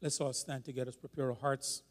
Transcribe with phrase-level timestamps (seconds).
[0.00, 1.82] Let's all stand together, prepare our hearts.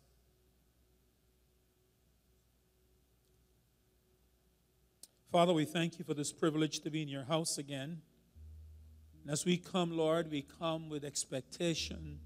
[5.29, 8.01] Father, we thank you for this privilege to be in your house again.
[9.21, 12.19] And as we come, Lord, we come with expectation,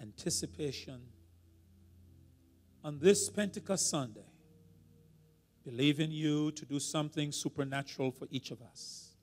[0.00, 1.00] anticipation.
[2.82, 4.26] On this Pentecost Sunday,
[5.64, 9.14] believe in you to do something supernatural for each of us.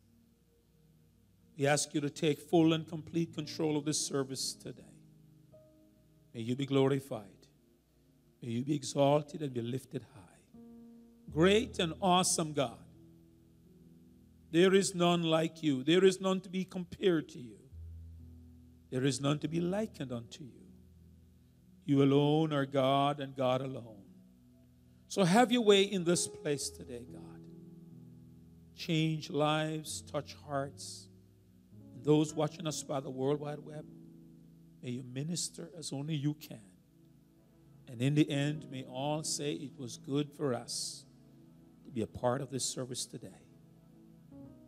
[1.57, 4.90] We ask you to take full and complete control of this service today.
[6.33, 7.25] May you be glorified.
[8.41, 10.61] May you be exalted and be lifted high.
[11.31, 12.77] Great and awesome God.
[14.51, 15.83] There is none like you.
[15.83, 17.57] There is none to be compared to you.
[18.89, 20.67] There is none to be likened unto you.
[21.85, 24.03] You alone are God and God alone.
[25.07, 27.41] So have your way in this place today, God.
[28.75, 31.07] Change lives, touch hearts.
[32.03, 33.85] Those watching us by the World Wide Web,
[34.81, 36.61] may you minister as only you can.
[37.87, 41.03] And in the end, may all say it was good for us
[41.85, 43.41] to be a part of this service today.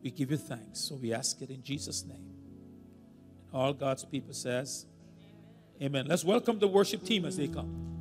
[0.03, 0.81] We give you thanks.
[0.81, 2.33] So we ask it in Jesus' name.
[3.51, 4.85] And all God's people says,
[5.77, 6.01] Amen.
[6.01, 6.05] Amen.
[6.07, 7.93] Let's welcome the worship team as they come.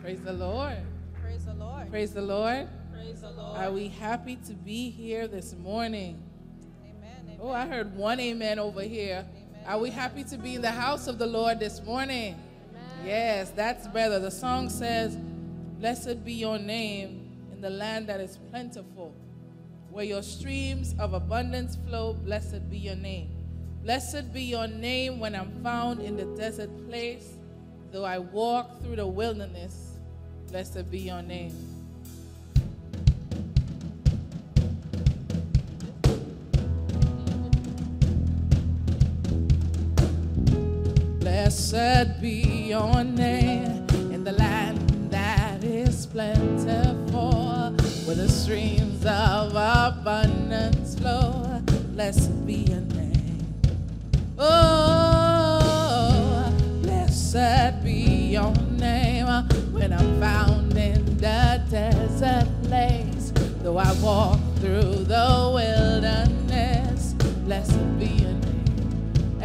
[0.00, 0.76] Praise the Lord.
[1.20, 1.90] Praise the Lord.
[1.90, 2.68] Praise the Lord.
[2.92, 3.58] Praise the Lord.
[3.58, 6.22] Are we happy to be here this morning?
[6.82, 7.16] Amen.
[7.24, 7.38] amen.
[7.40, 9.26] Oh, I heard one amen over here.
[9.28, 9.43] Amen.
[9.66, 12.34] Are we happy to be in the house of the Lord this morning?
[12.70, 13.06] Amen.
[13.06, 14.18] Yes, that's better.
[14.18, 19.14] The song says, Blessed be your name in the land that is plentiful,
[19.90, 22.12] where your streams of abundance flow.
[22.12, 23.30] Blessed be your name.
[23.82, 27.38] Blessed be your name when I'm found in the desert place,
[27.90, 29.98] though I walk through the wilderness.
[30.50, 31.73] Blessed be your name.
[41.54, 47.70] Blessed be your name in the land that is plentiful,
[48.04, 51.62] where the streams of abundance flow.
[51.92, 53.46] Blessed be your name.
[54.36, 55.32] Oh,
[56.82, 59.28] blessed be your name
[59.70, 63.32] when I'm found in the desert place.
[63.62, 67.12] Though I walk through the wilderness,
[67.44, 68.33] blessed be your.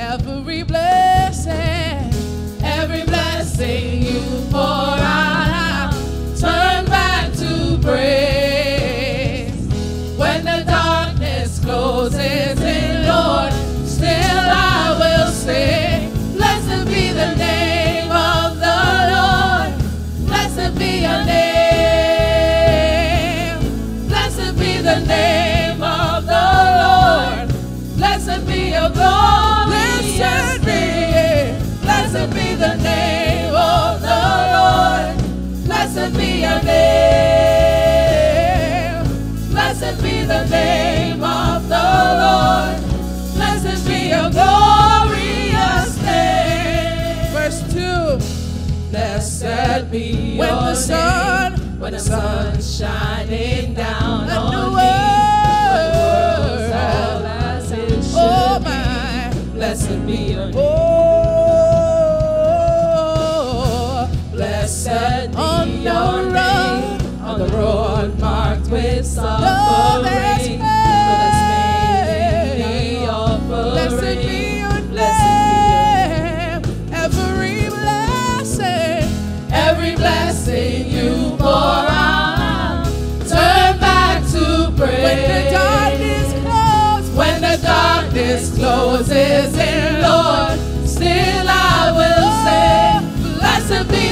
[0.02, 1.54] Every blessing,
[2.64, 5.92] every blessing you pour out,
[6.40, 9.52] turn back to praise.
[10.18, 13.52] When the darkness closes in, Lord,
[13.86, 16.14] still I will sing.
[16.38, 18.80] Blessed be the name of the
[19.12, 20.28] Lord.
[20.28, 21.59] Blessed be your name.
[36.00, 37.84] Blessed be your name.
[39.52, 41.76] Blessed be the name of the
[42.24, 42.80] Lord.
[43.36, 47.34] Blessed be your glorious name.
[47.34, 48.18] Verse 2.
[48.92, 54.72] Blessed be when the sun, when the sun's shining down on the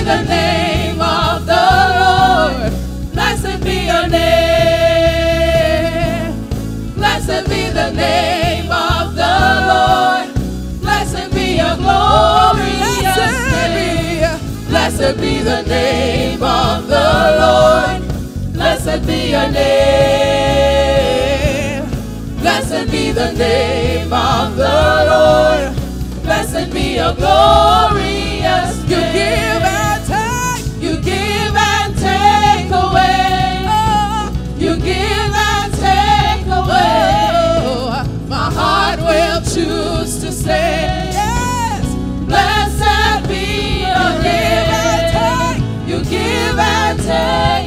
[0.07, 1.67] the name of the
[1.99, 2.71] Lord.
[3.13, 5.27] Blessed be your name.
[6.95, 9.37] Blessed be the name of the
[9.71, 10.27] Lord.
[10.79, 13.17] Blessed be your glorious
[13.51, 14.39] name.
[14.69, 17.09] Blessed be the name of the
[17.43, 18.01] Lord.
[18.53, 19.67] Blessed be your name.
[22.39, 25.75] Blessed be the name of the Lord.
[26.23, 29.46] Blessed be your glorious name.
[40.47, 40.87] take.
[45.87, 47.66] You give and take.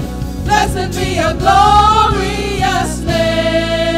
[0.73, 3.90] Blessed be your glorious name.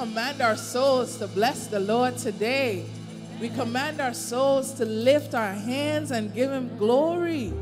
[0.00, 2.86] Command our souls to bless the Lord today.
[3.38, 7.52] We command our souls to lift our hands and give Him glory.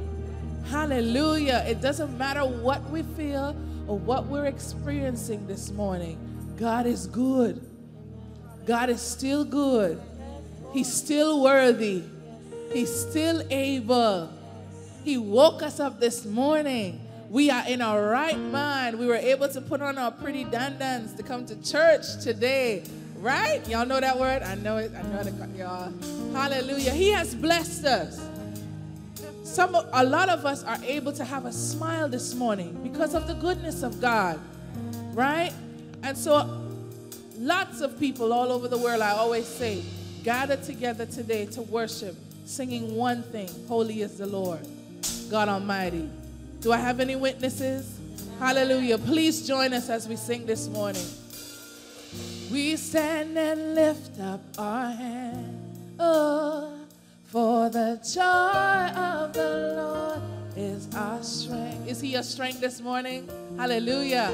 [0.66, 1.64] Hallelujah.
[1.66, 3.56] It doesn't matter what we feel
[3.88, 6.16] or what we're experiencing this morning.
[6.56, 7.60] God is good.
[8.66, 10.00] God is still good.
[10.72, 12.04] He's still worthy.
[12.72, 14.30] He's still able.
[15.02, 17.04] He woke us up this morning.
[17.30, 18.98] We are in our right mind.
[18.98, 22.84] We were able to put on our pretty dandans to come to church today.
[23.16, 23.66] Right?
[23.68, 24.42] Y'all know that word?
[24.42, 24.92] I know it.
[24.96, 25.92] I know it, y'all.
[26.32, 26.92] Hallelujah.
[26.92, 28.26] He has blessed us.
[29.42, 33.26] Some, a lot of us are able to have a smile this morning because of
[33.26, 34.40] the goodness of God.
[35.12, 35.52] Right?
[36.02, 36.62] And so,
[37.36, 39.82] lots of people all over the world, I always say,
[40.22, 42.14] gather together today to worship,
[42.44, 44.60] singing one thing Holy is the Lord,
[45.28, 46.08] God Almighty.
[46.60, 47.98] Do I have any witnesses?
[48.40, 48.98] Hallelujah.
[48.98, 51.06] Please join us as we sing this morning.
[52.50, 55.78] We stand and lift up our hands.
[56.00, 56.72] Oh,
[57.26, 60.20] for the joy of the Lord
[60.56, 61.86] is our strength.
[61.86, 63.28] Is he your strength this morning?
[63.56, 64.32] Hallelujah.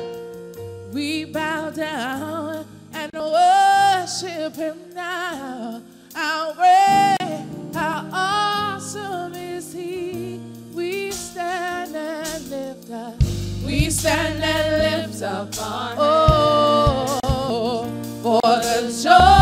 [0.93, 5.83] We bow down and worship him now.
[6.15, 6.55] How
[14.05, 17.19] stand and lift up our oh,
[18.23, 19.34] for the joy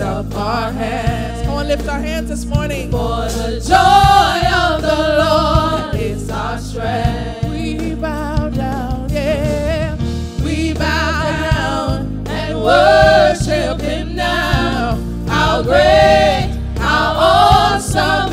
[0.00, 1.42] up our hands.
[1.46, 2.90] Come on, lift our hands this morning.
[2.90, 7.44] For the joy of the Lord is our strength.
[7.50, 9.96] We bow down, yeah.
[10.42, 14.98] We bow down and worship Him now.
[15.28, 18.29] How great, how awesome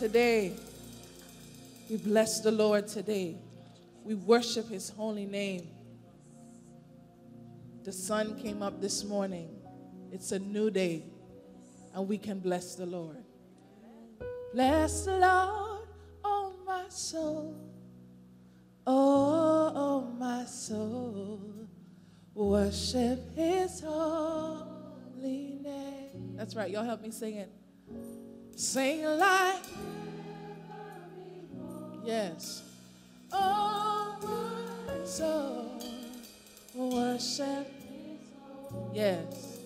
[0.00, 0.54] today.
[1.90, 3.36] We bless the Lord today.
[4.02, 5.68] We worship his holy name.
[7.84, 9.50] The sun came up this morning.
[10.10, 11.04] It's a new day,
[11.94, 13.22] and we can bless the Lord.
[14.54, 15.86] Bless the Lord,
[16.24, 17.54] oh my soul.
[18.86, 21.42] Oh, oh my soul.
[22.32, 26.36] Worship his holy name.
[26.36, 27.52] That's right, y'all help me sing it.
[28.60, 29.64] Sing like
[32.04, 32.62] Yes.
[33.32, 34.18] Oh,
[34.86, 35.80] my soul,
[36.74, 37.66] worship.
[38.92, 39.60] Yes.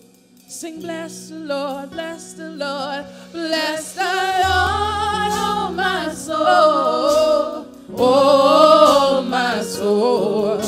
[0.47, 9.61] Sing, bless the Lord, bless the Lord, bless the Lord, oh my soul, oh my
[9.61, 10.61] soul.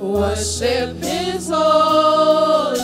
[0.00, 2.81] Worship His holy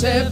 [0.00, 0.29] said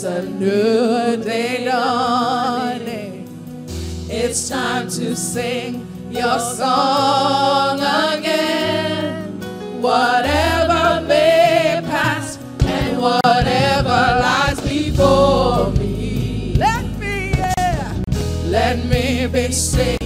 [0.00, 3.26] It's a new day dawning.
[4.08, 9.40] It's time to sing your song again.
[9.82, 13.88] Whatever may pass and whatever
[14.22, 18.00] lies before me, let me, yeah.
[18.44, 19.97] let me be saved.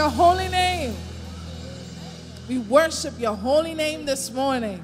[0.00, 0.96] Your holy name.
[2.48, 4.82] We worship your holy name this morning.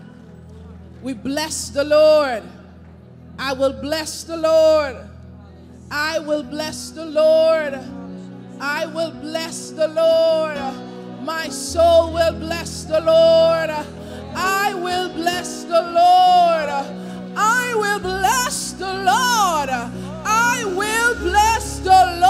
[1.01, 2.43] We bless the Lord.
[3.39, 4.95] I will bless the Lord.
[5.91, 7.81] I will bless the Lord.
[8.61, 10.59] I will bless the Lord.
[11.23, 13.71] My soul will bless the Lord.
[14.37, 16.69] I will bless the Lord.
[17.39, 19.71] I will bless the Lord.
[20.27, 22.26] I will bless the Lord.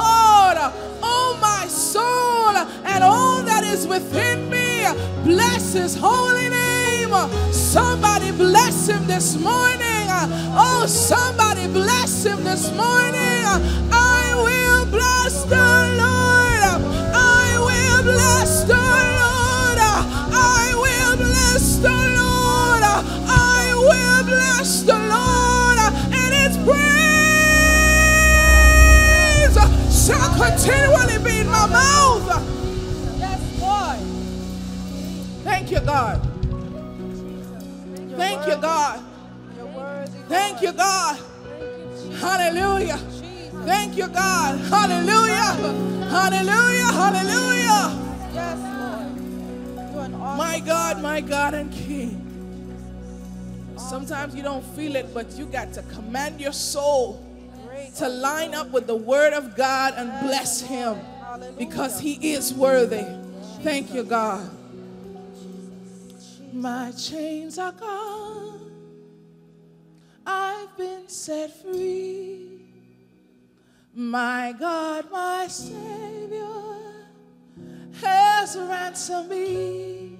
[1.97, 2.55] Soul
[2.85, 4.85] and all that is within me,
[5.25, 7.15] bless his holy name.
[7.53, 10.07] Somebody bless him this morning.
[10.65, 13.45] Oh, somebody bless him this morning.
[13.91, 16.26] I will bless the Lord.
[30.37, 32.27] Continually be in my mouth.
[33.19, 33.99] Yes, Lord.
[35.45, 36.21] Thank you, God.
[38.17, 38.57] Thank you.
[38.57, 39.03] God.
[40.29, 41.19] Thank you, God.
[41.19, 42.99] Thank you, Hallelujah.
[43.65, 44.59] Thank you, God.
[44.61, 45.53] Hallelujah.
[46.09, 46.93] Hallelujah.
[46.93, 47.83] Hallelujah.
[48.33, 49.95] Yes, Lord.
[49.95, 52.23] You're an awesome My God, my God and King.
[53.77, 57.26] Sometimes you don't feel it, but you got to command your soul.
[57.99, 60.99] To line up with the word of God and bless him
[61.57, 63.07] because he is worthy.
[63.63, 64.51] Thank you, God.
[66.53, 68.71] My chains are gone.
[70.27, 72.61] I've been set free.
[73.95, 76.47] My God, my Savior
[78.03, 80.19] has ransomed me.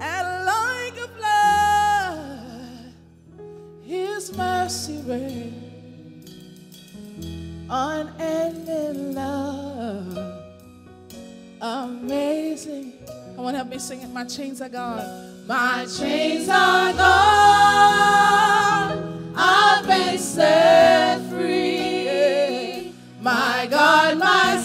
[0.00, 2.92] And like a flood,
[3.82, 5.63] His mercy rains.
[7.70, 10.18] Unending love,
[11.62, 12.92] amazing.
[13.36, 14.10] I want to help me sing it.
[14.10, 15.46] My chains are gone.
[15.46, 18.22] My chains are gone.
[19.34, 22.92] I've been set free.
[23.20, 24.58] My God, my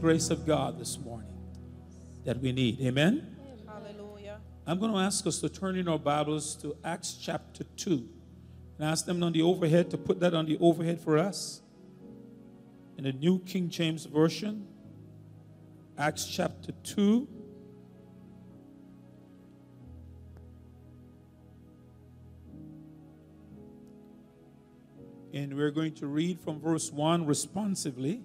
[0.00, 1.34] grace of God this morning
[2.24, 2.80] that we need.
[2.80, 3.36] Amen.
[3.66, 4.38] Hallelujah.
[4.64, 8.08] I'm going to ask us to turn in our Bibles to Acts chapter 2
[8.78, 11.62] and ask them on the overhead to put that on the overhead for us
[12.96, 14.68] in the New King James Version.
[15.98, 17.26] Acts chapter 2.
[25.34, 28.22] And we're going to read from verse 1 responsively.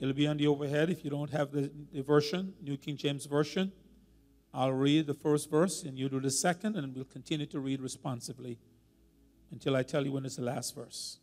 [0.00, 3.26] It'll be on the overhead if you don't have the, the version, New King James
[3.26, 3.70] Version.
[4.52, 7.80] I'll read the first verse and you do the second, and we'll continue to read
[7.82, 8.58] responsively
[9.52, 11.18] until I tell you when it's the last verse.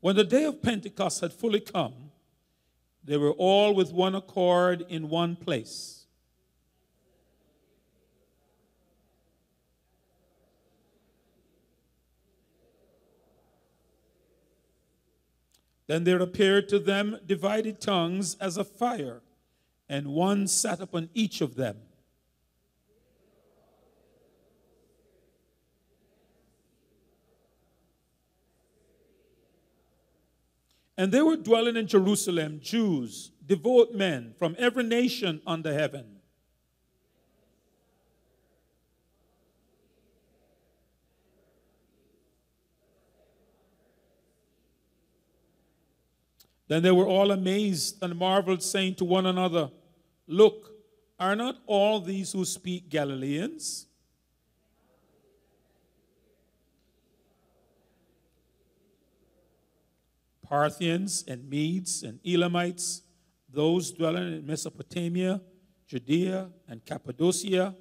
[0.00, 2.10] When the day of Pentecost had fully come,
[3.04, 5.93] they were all with one accord in one place.
[15.86, 19.22] Then there appeared to them divided tongues as a fire,
[19.88, 21.76] and one sat upon each of them.
[30.96, 36.20] And they were dwelling in Jerusalem, Jews, devout men from every nation under heaven.
[46.74, 49.70] Then they were all amazed and marveled, saying to one another,
[50.26, 50.72] Look,
[51.20, 53.86] are not all these who speak Galileans?
[60.42, 63.02] Parthians and Medes and Elamites,
[63.48, 65.40] those dwelling in Mesopotamia,
[65.86, 67.76] Judea and Cappadocia,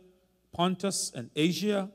[0.53, 1.89] Pontus and Asia,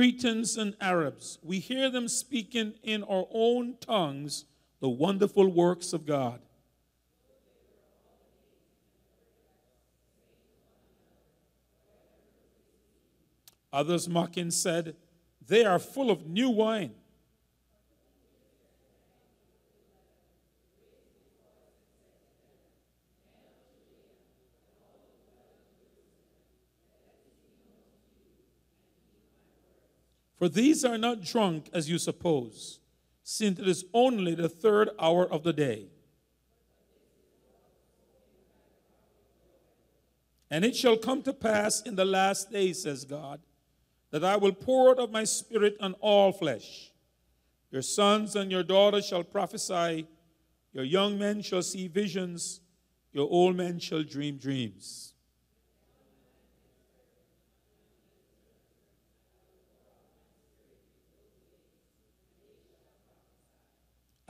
[0.00, 4.46] Cretans and Arabs, we hear them speaking in our own tongues
[4.80, 6.40] the wonderful works of God.
[13.74, 14.96] Others mocking said,
[15.46, 16.94] They are full of new wine.
[30.40, 32.80] For these are not drunk as you suppose,
[33.22, 35.88] since it is only the third hour of the day.
[40.50, 43.40] And it shall come to pass in the last days, says God,
[44.12, 46.90] that I will pour out of my spirit on all flesh.
[47.70, 50.06] Your sons and your daughters shall prophesy,
[50.72, 52.62] your young men shall see visions,
[53.12, 55.09] your old men shall dream dreams.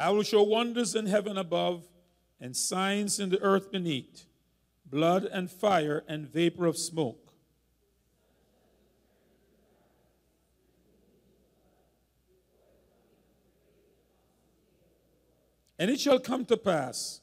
[0.00, 1.86] I will show wonders in heaven above
[2.40, 4.24] and signs in the earth beneath
[4.86, 7.34] blood and fire and vapor of smoke.
[15.78, 17.20] And it shall come to pass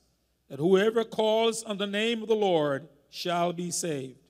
[0.48, 4.27] that whoever calls on the name of the Lord shall be saved.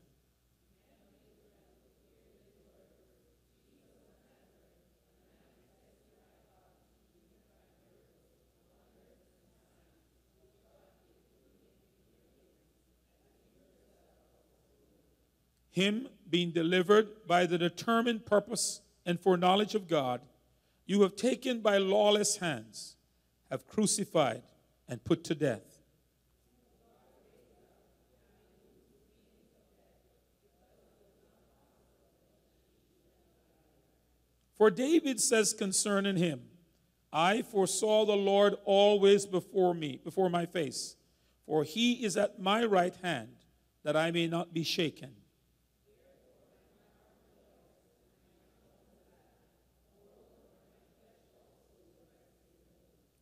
[15.77, 20.21] Him being delivered by the determined purpose and foreknowledge of God,
[20.87, 22.95] you have taken by lawless hands,
[23.51, 24.41] have crucified
[24.89, 25.77] and put to death.
[34.55, 36.41] For David says concerning him,
[37.13, 40.95] I foresaw the Lord always before me, before my face,
[41.45, 43.35] for he is at my right hand,
[43.83, 45.11] that I may not be shaken.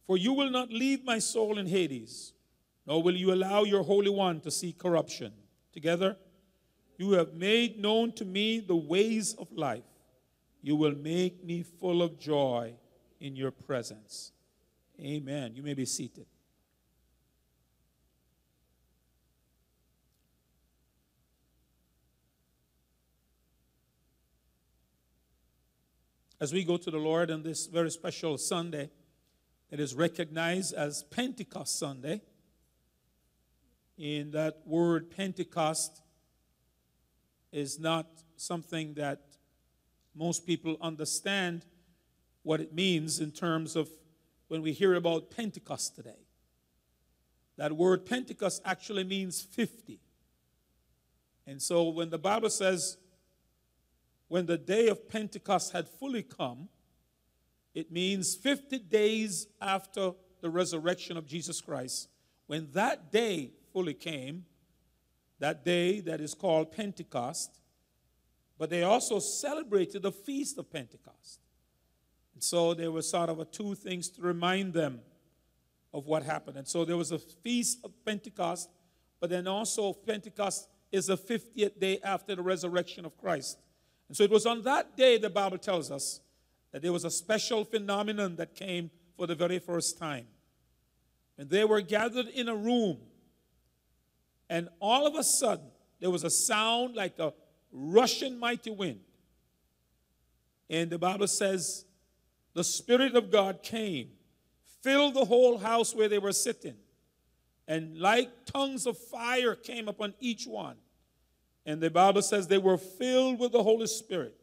[0.08, 2.34] For you will not leave my soul in Hades,
[2.86, 5.34] nor will you allow your Holy One to see corruption.
[5.74, 6.18] Together,
[6.98, 9.84] you have made known to me the ways of life.
[10.62, 12.74] You will make me full of joy
[13.20, 14.32] in your presence.
[15.00, 15.56] Amen.
[15.56, 16.26] You may be seated.
[26.40, 28.90] As we go to the Lord on this very special Sunday,
[29.76, 32.22] it is recognized as Pentecost Sunday.
[33.98, 36.02] In that word Pentecost
[37.52, 38.08] is not
[38.38, 39.20] something that
[40.16, 41.66] most people understand
[42.44, 43.90] what it means in terms of
[44.48, 46.24] when we hear about Pentecost today.
[47.58, 50.00] That word Pentecost actually means 50.
[51.46, 52.96] And so when the Bible says,
[54.30, 56.70] when the day of Pentecost had fully come,
[57.76, 62.08] it means 50 days after the resurrection of Jesus Christ.
[62.48, 64.46] When that day fully came,
[65.40, 67.60] that day that is called Pentecost,
[68.58, 71.42] but they also celebrated the feast of Pentecost.
[72.34, 75.02] And so there were sort of two things to remind them
[75.94, 76.58] of what happened.
[76.58, 78.70] And so there was a feast of Pentecost,
[79.20, 83.58] but then also Pentecost is the 50th day after the resurrection of Christ.
[84.08, 86.22] And so it was on that day, the Bible tells us,
[86.76, 90.26] that there was a special phenomenon that came for the very first time.
[91.38, 92.98] And they were gathered in a room,
[94.50, 95.68] and all of a sudden,
[96.02, 97.32] there was a sound like a
[97.72, 99.00] rushing mighty wind.
[100.70, 101.86] And the Bible says,
[102.54, 104.10] the Spirit of God came,
[104.82, 106.76] filled the whole house where they were sitting,
[107.70, 110.76] and like tongues of fire came upon each one.
[111.66, 114.36] And the Bible says they were filled with the Holy Spirit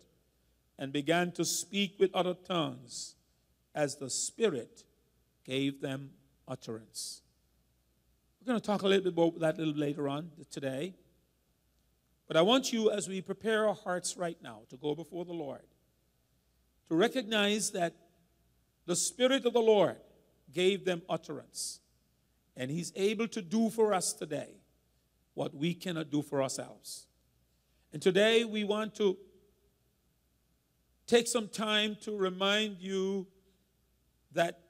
[0.83, 3.14] and began to speak with other tongues
[3.73, 4.83] as the Spirit
[5.45, 6.11] gave them
[6.49, 7.23] utterance.
[8.40, 10.95] We're going to talk a little bit about that a little later on today.
[12.27, 15.33] But I want you, as we prepare our hearts right now to go before the
[15.33, 15.62] Lord,
[16.88, 17.95] to recognize that
[18.85, 19.99] the Spirit of the Lord
[20.53, 21.79] gave them utterance.
[22.57, 24.57] And He's able to do for us today
[25.35, 27.07] what we cannot do for ourselves.
[27.92, 29.16] And today we want to
[31.12, 33.27] take some time to remind you
[34.33, 34.61] that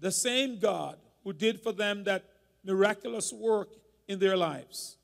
[0.00, 2.24] the same God who did for them that
[2.64, 3.68] miraculous work
[4.08, 4.96] in their lives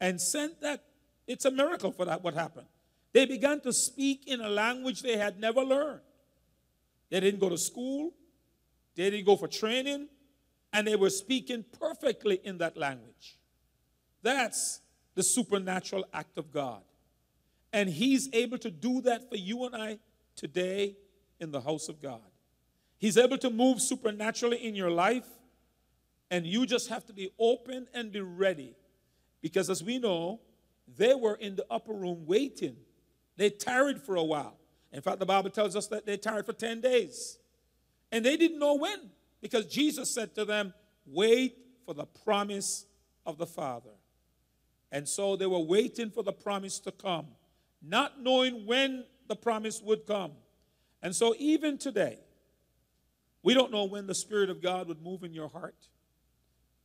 [0.00, 0.84] and sent that,
[1.26, 2.66] it's a miracle for that, what happened.
[3.12, 6.00] They began to speak in a language they had never learned.
[7.10, 8.12] They didn't go to school,
[8.96, 10.08] they didn't go for training,
[10.72, 13.36] and they were speaking perfectly in that language.
[14.22, 14.80] That's
[15.14, 16.80] the supernatural act of God.
[17.70, 19.98] And He's able to do that for you and I
[20.36, 20.96] today
[21.40, 22.20] in the house of God.
[22.98, 25.26] He's able to move supernaturally in your life,
[26.30, 28.74] and you just have to be open and be ready.
[29.40, 30.40] Because as we know,
[30.96, 32.76] they were in the upper room waiting.
[33.36, 34.56] They tarried for a while.
[34.92, 37.38] In fact, the Bible tells us that they tarried for 10 days.
[38.12, 39.10] And they didn't know when,
[39.40, 40.74] because Jesus said to them,
[41.06, 42.86] Wait for the promise
[43.26, 43.90] of the Father.
[44.92, 47.26] And so they were waiting for the promise to come,
[47.82, 50.32] not knowing when the promise would come.
[51.02, 52.18] And so, even today,
[53.42, 55.88] we don't know when the Spirit of God would move in your heart.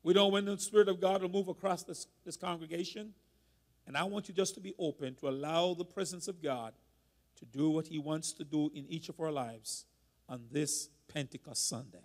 [0.03, 3.13] We don't know when the Spirit of God will move across this, this congregation.
[3.85, 6.73] And I want you just to be open to allow the presence of God
[7.37, 9.85] to do what He wants to do in each of our lives
[10.27, 12.03] on this Pentecost Sunday.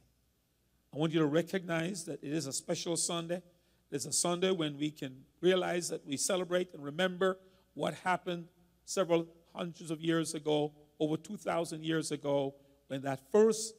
[0.94, 3.42] I want you to recognize that it is a special Sunday.
[3.90, 7.38] It's a Sunday when we can realize that we celebrate and remember
[7.74, 8.46] what happened
[8.84, 12.54] several hundreds of years ago, over 2,000 years ago,
[12.88, 13.74] when that first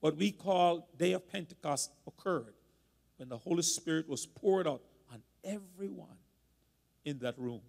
[0.00, 2.54] what we call Day of Pentecost occurred
[3.18, 4.82] when the Holy Spirit was poured out
[5.12, 6.16] on everyone
[7.04, 7.60] in that room.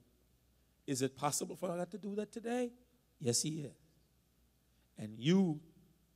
[0.88, 2.72] Is it possible for God to do that today?
[3.20, 3.76] Yes, He is.
[4.98, 5.60] And you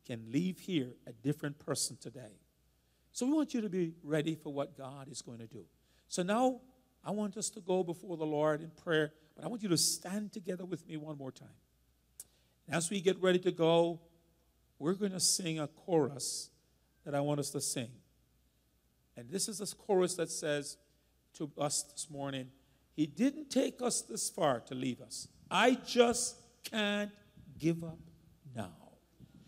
[0.05, 2.39] can leave here a different person today.
[3.11, 5.65] So we want you to be ready for what God is going to do.
[6.07, 6.61] So now
[7.05, 9.77] I want us to go before the Lord in prayer, but I want you to
[9.77, 11.47] stand together with me one more time.
[12.67, 13.99] As we get ready to go,
[14.79, 16.49] we're going to sing a chorus
[17.05, 17.89] that I want us to sing.
[19.15, 20.77] And this is a chorus that says
[21.35, 22.47] to us this morning,
[22.95, 25.27] He didn't take us this far to leave us.
[25.49, 27.11] I just can't
[27.59, 27.99] give up
[28.55, 28.73] now.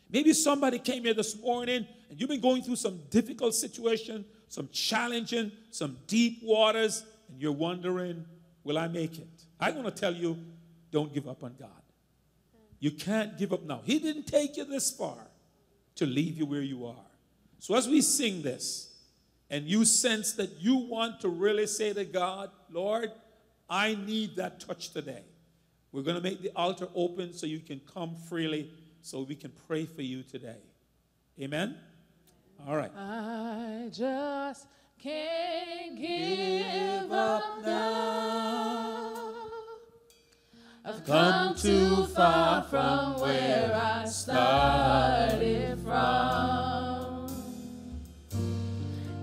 [0.09, 4.69] Maybe somebody came here this morning and you've been going through some difficult situation, some
[4.71, 8.25] challenging, some deep waters, and you're wondering,
[8.63, 9.43] will I make it?
[9.59, 10.37] I want to tell you,
[10.91, 11.69] don't give up on God.
[12.79, 13.81] You can't give up now.
[13.83, 15.17] He didn't take you this far
[15.95, 17.05] to leave you where you are.
[17.59, 18.93] So as we sing this,
[19.49, 23.11] and you sense that you want to really say to God, Lord,
[23.69, 25.23] I need that touch today.
[25.91, 28.69] We're going to make the altar open so you can come freely
[29.01, 30.59] so we can pray for you today.
[31.41, 31.77] Amen?
[32.67, 32.91] All right.
[32.97, 34.67] I just
[35.01, 39.23] can't give up now.
[40.83, 47.27] I've come too far from where I started from.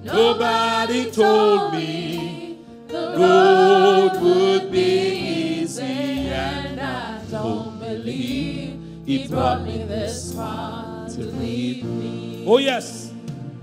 [0.05, 9.79] Nobody told me the road would be easy, and I don't believe He brought me
[9.79, 12.45] this far to leave me.
[12.47, 13.11] Oh, yes.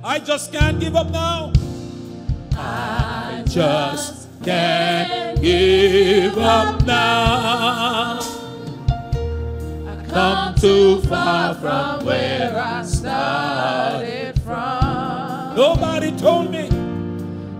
[0.03, 1.53] I just can't give up now.
[2.63, 8.19] I Just can't give up now.
[9.87, 15.55] I come too far from where I started from.
[15.55, 16.69] Nobody told me.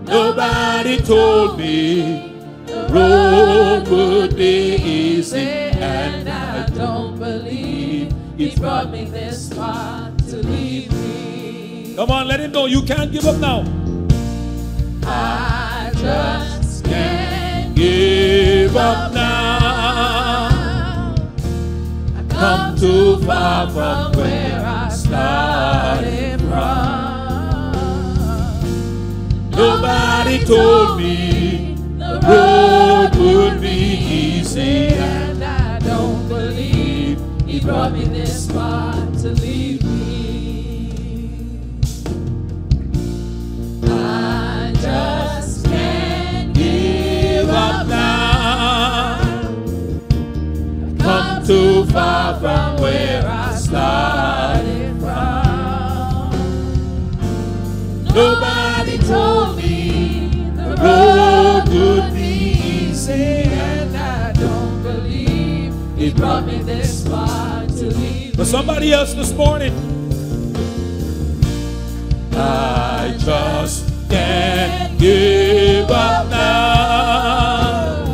[0.06, 9.04] Nobody told me the road would be easy, and I don't believe He brought me
[9.06, 11.94] this far to leave me.
[11.96, 13.81] Come on, let him know you can't give up now.
[15.04, 20.48] I just can't Give up now.
[22.16, 27.72] I come too far from where I started from.
[29.50, 34.88] Nobody told me the road would be easy.
[34.94, 39.81] and I don't believe He brought me this far to leave
[51.52, 56.30] too far from where I started from.
[58.14, 66.62] Nobody told me the road would be easy, and I don't believe He brought me
[66.62, 68.34] this far to leave.
[68.34, 69.74] For somebody else this morning,
[72.34, 78.04] I just can't give up now.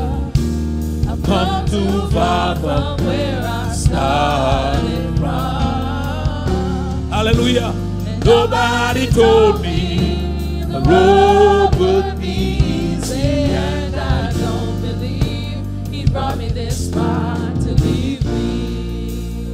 [1.10, 7.10] I've come too far from where I started from.
[7.10, 7.74] Hallelujah.
[8.24, 13.50] Nobody told me the road would be easy.
[13.50, 15.58] And I don't believe
[15.90, 19.52] He brought me this far to leave me.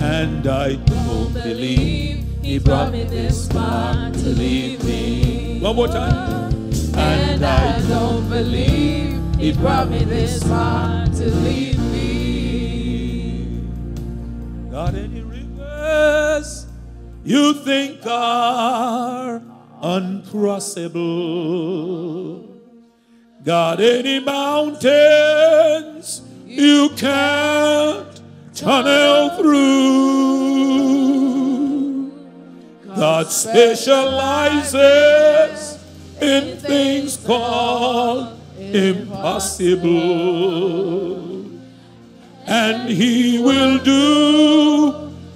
[0.00, 2.19] And I don't believe
[2.50, 5.60] He brought me this far to leave me.
[5.60, 6.52] One more time.
[6.96, 13.62] And I don't believe He brought me this far to leave me.
[14.68, 16.66] Got any rivers
[17.22, 19.40] you think are
[19.80, 22.48] uncrossable?
[23.44, 28.20] Got any mountains you can't
[28.54, 30.99] tunnel through?
[33.20, 34.74] God specializes
[36.22, 39.84] in things called impossible
[42.46, 44.92] and he will do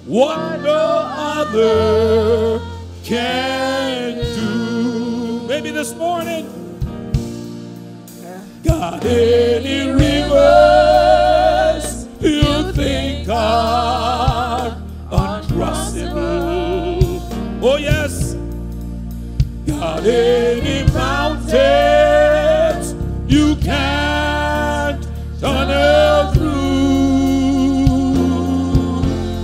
[0.07, 2.59] what no other
[3.03, 5.45] can do.
[5.47, 6.49] Maybe this morning,
[8.63, 10.87] God, any rivers
[12.19, 14.34] you think are
[20.07, 22.93] any mountains
[23.27, 25.03] you can't
[25.39, 26.51] tunnel through.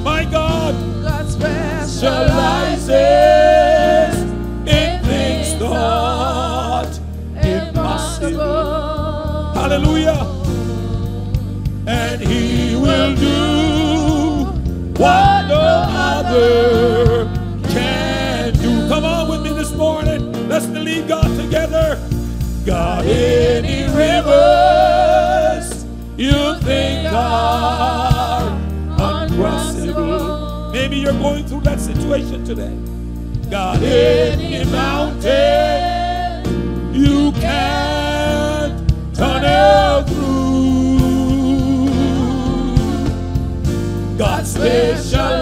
[0.04, 2.92] My God, God specializes
[4.68, 7.00] in things not
[7.36, 9.54] impossible.
[9.54, 10.28] Hallelujah.
[11.88, 14.46] And He will do
[15.02, 16.71] what no other.
[22.66, 25.84] God, any rivers
[26.16, 28.42] you think are
[29.00, 30.72] uncrossable.
[30.72, 32.78] Maybe you're going through that situation today.
[33.50, 36.44] God, any mountain
[36.94, 41.00] you can't tunnel through.
[44.20, 45.41] God specializes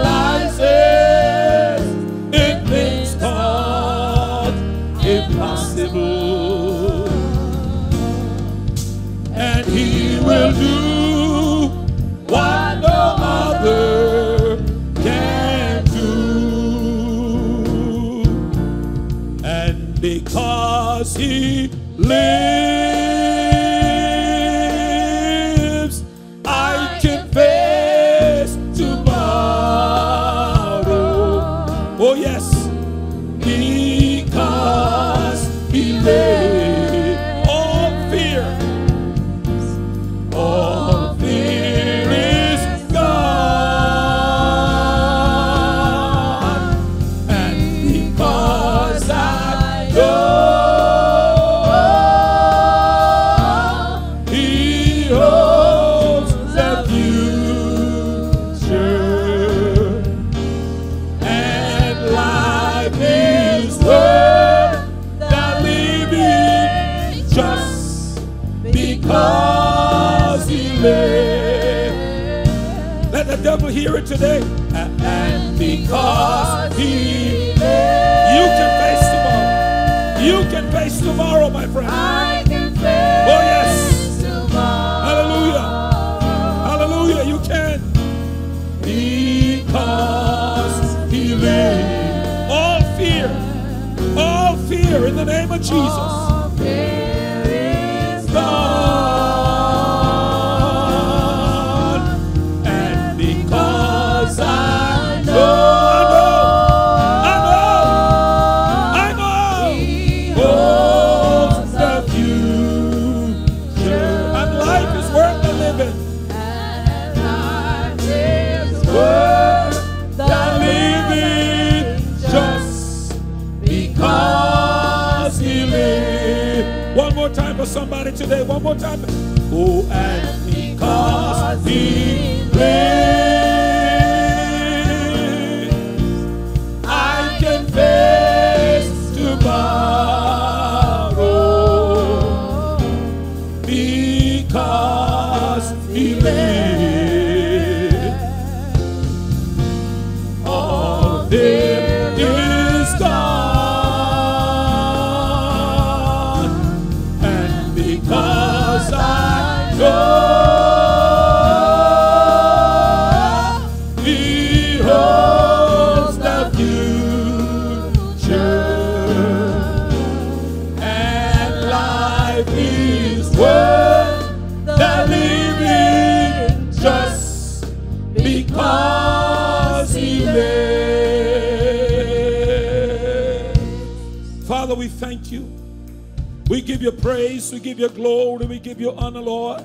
[186.90, 189.62] you praise, we give you glory, we give you honor, Lord.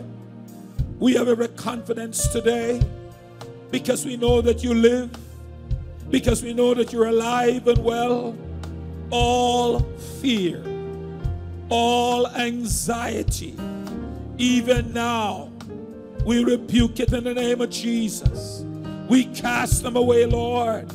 [1.00, 2.82] We have every confidence today
[3.72, 5.10] because we know that you live,
[6.10, 8.36] because we know that you're alive and well.
[9.12, 9.80] All
[10.20, 10.64] fear,
[11.70, 13.56] all anxiety,
[14.38, 15.52] even now,
[16.26, 18.64] we rebuke it in the name of Jesus.
[19.08, 20.92] We cast them away, Lord.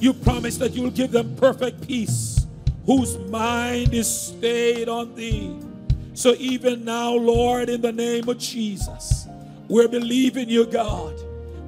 [0.00, 2.46] You promise that you'll give them perfect peace,
[2.84, 5.56] whose mind is stayed on thee.
[6.16, 9.28] So even now, Lord, in the name of Jesus,
[9.68, 11.14] we're believing you, God.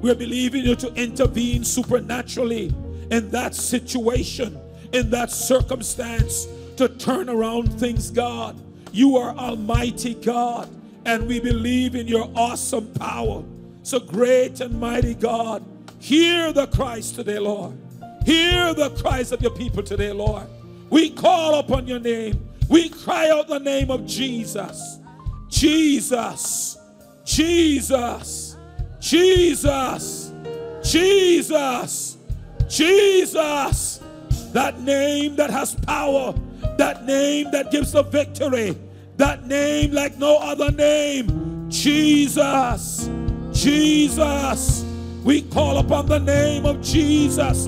[0.01, 2.73] We're believing you to intervene supernaturally
[3.11, 4.59] in that situation,
[4.91, 6.47] in that circumstance,
[6.77, 8.59] to turn around things, God.
[8.91, 10.67] You are Almighty God,
[11.05, 13.43] and we believe in your awesome power.
[13.83, 15.63] So great and mighty God,
[15.99, 17.77] hear the cries today, Lord.
[18.25, 20.47] Hear the cries of your people today, Lord.
[20.89, 22.48] We call upon your name.
[22.69, 24.99] We cry out the name of Jesus.
[25.49, 26.77] Jesus.
[27.25, 28.55] Jesus.
[28.99, 30.31] Jesus.
[30.83, 32.17] Jesus.
[32.69, 33.99] Jesus.
[34.53, 36.33] That name that has power
[36.79, 38.75] that name that gives the victory,
[39.17, 43.09] that name like no other name, Jesus,
[43.51, 44.85] Jesus.
[45.23, 47.65] We call upon the name of Jesus.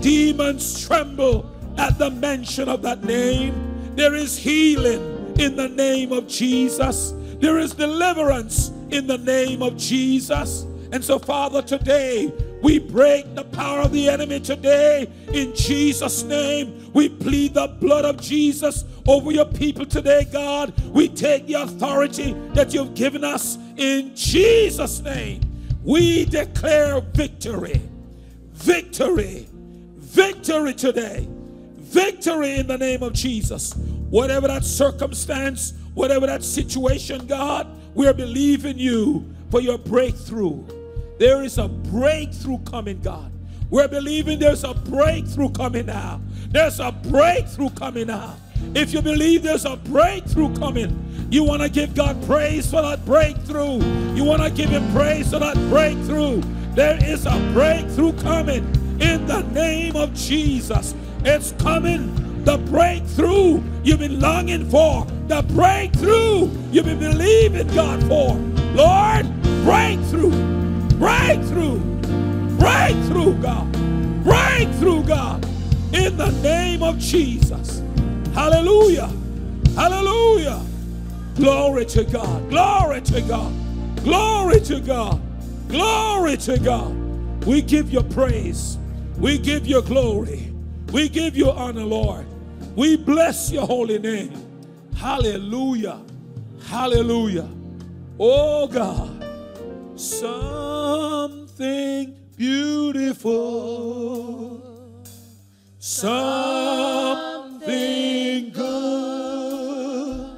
[0.00, 3.71] Demons tremble at the mention of that name.
[3.94, 7.12] There is healing in the name of Jesus.
[7.40, 10.62] There is deliverance in the name of Jesus.
[10.92, 12.32] And so, Father, today
[12.62, 16.90] we break the power of the enemy today in Jesus' name.
[16.92, 20.72] We plead the blood of Jesus over your people today, God.
[20.90, 25.40] We take the authority that you've given us in Jesus' name.
[25.82, 27.80] We declare victory,
[28.52, 29.48] victory,
[29.96, 31.26] victory today,
[31.92, 33.74] victory in the name of Jesus.
[34.10, 40.64] Whatever that circumstance, whatever that situation, God, we're believing you for your breakthrough.
[41.18, 43.30] There is a breakthrough coming, God.
[43.70, 46.20] We're believing there's a breakthrough coming now.
[46.48, 48.36] There's a breakthrough coming now.
[48.74, 53.04] If you believe there's a breakthrough coming, you want to give God praise for that
[53.04, 53.82] breakthrough.
[54.14, 56.42] You want to give Him praise for that breakthrough.
[56.74, 58.64] There is a breakthrough coming
[59.00, 60.94] in the name of Jesus.
[61.24, 62.22] It's coming.
[62.44, 68.34] The breakthrough you've been longing for, the breakthrough you've been believing God for.
[68.74, 69.26] Lord,
[69.62, 70.32] breakthrough,
[70.98, 71.78] breakthrough,
[72.58, 73.70] breakthrough, God,
[74.24, 75.44] breakthrough, God,
[75.94, 77.80] in the name of Jesus.
[78.34, 79.08] Hallelujah,
[79.76, 80.60] hallelujah.
[81.36, 83.52] Glory to God, glory to God,
[84.02, 85.20] glory to God,
[85.68, 86.92] glory to God.
[87.46, 88.78] We give you praise,
[89.18, 90.51] we give you glory,
[90.92, 92.26] we give you honor, Lord.
[92.76, 94.32] We bless your holy name.
[94.96, 96.00] Hallelujah.
[96.66, 97.48] Hallelujah.
[98.18, 99.24] Oh God,
[99.98, 101.42] something
[102.36, 103.82] beautiful,
[105.78, 106.50] something
[108.50, 110.36] good.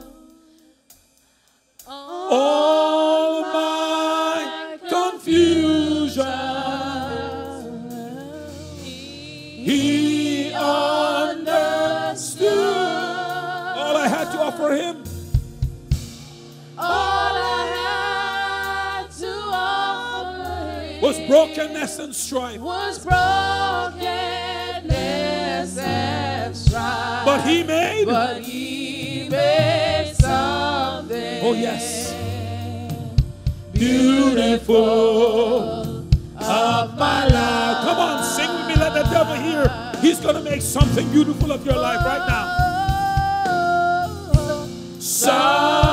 [1.86, 2.63] All
[21.34, 22.60] brokenness and strife.
[22.60, 24.06] was brokenness
[25.78, 27.24] and strife.
[27.24, 28.04] But he made.
[28.06, 31.40] But he made something.
[31.42, 32.14] Oh, yes.
[33.72, 34.76] Beautiful
[36.38, 37.84] of my life.
[37.84, 38.76] Come on, sing with me.
[38.76, 39.68] Let the devil hear.
[40.00, 42.44] He's going to make something beautiful of your life right now.
[43.48, 45.00] Oh, oh, oh.
[45.00, 45.83] Something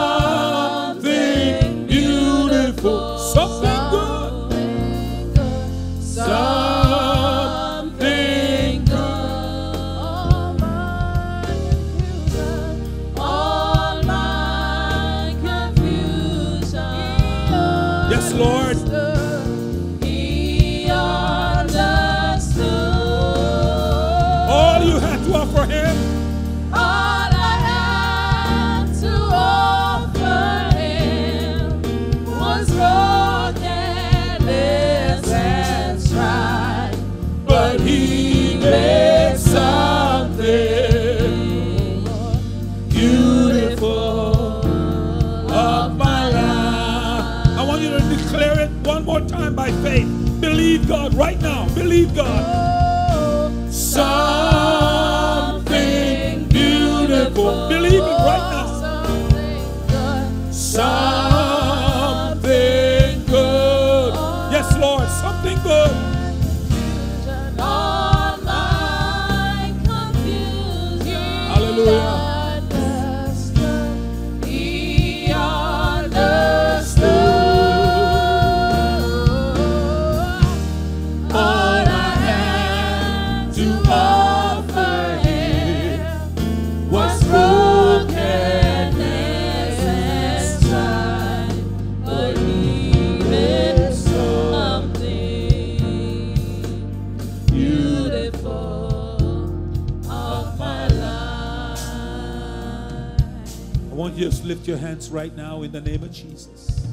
[104.62, 106.86] lift your hands right now in the name of Jesus.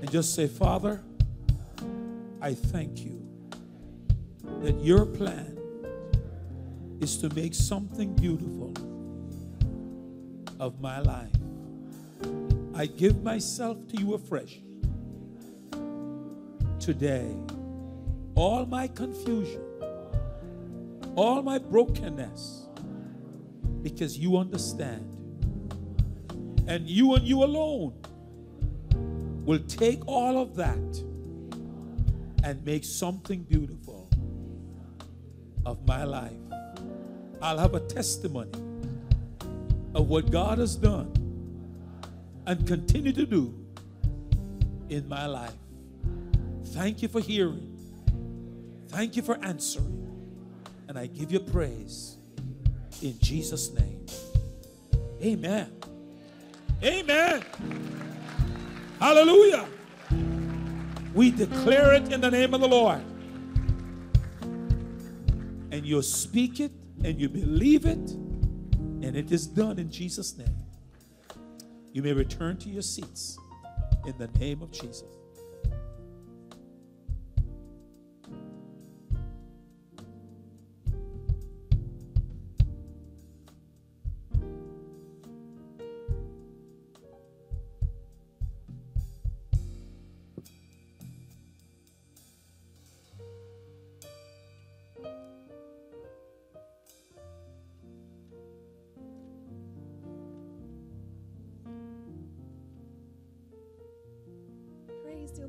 [0.00, 1.02] And just say, Father,
[2.40, 3.20] I thank you
[4.60, 5.58] that your plan
[7.00, 8.72] is to make something beautiful
[10.60, 11.32] of my life.
[12.76, 14.60] I give myself to you afresh
[16.78, 17.34] today.
[18.36, 19.62] All my confusion,
[21.16, 22.68] all my brokenness,
[23.82, 25.13] because you understand.
[26.66, 27.94] And you and you alone
[29.44, 31.02] will take all of that
[32.42, 34.08] and make something beautiful
[35.66, 36.32] of my life.
[37.42, 38.52] I'll have a testimony
[39.94, 41.12] of what God has done
[42.46, 43.54] and continue to do
[44.88, 45.52] in my life.
[46.66, 47.70] Thank you for hearing.
[48.88, 50.00] Thank you for answering.
[50.88, 52.16] And I give you praise
[53.02, 54.06] in Jesus' name.
[55.22, 55.70] Amen.
[56.84, 57.42] Amen.
[59.00, 59.66] Hallelujah.
[61.14, 63.00] We declare it in the name of the Lord.
[65.70, 66.72] And you speak it
[67.02, 70.56] and you believe it, and it is done in Jesus' name.
[71.92, 73.38] You may return to your seats
[74.06, 75.04] in the name of Jesus.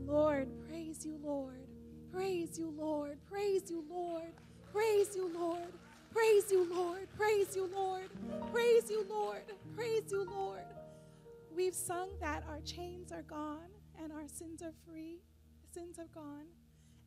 [0.07, 0.47] Lord.
[0.67, 1.67] Praise you, Lord.
[2.11, 3.17] Praise you, Lord.
[3.29, 4.33] Praise you, Lord.
[4.71, 5.67] Praise you, Lord.
[6.13, 7.07] Praise you, Lord.
[7.17, 8.09] Praise you, Lord.
[8.51, 9.43] Praise you, Lord.
[9.75, 10.63] Praise you, Lord.
[11.55, 13.69] We've sung that our chains are gone
[14.01, 15.19] and our sins are free.
[15.73, 16.45] Sins are gone.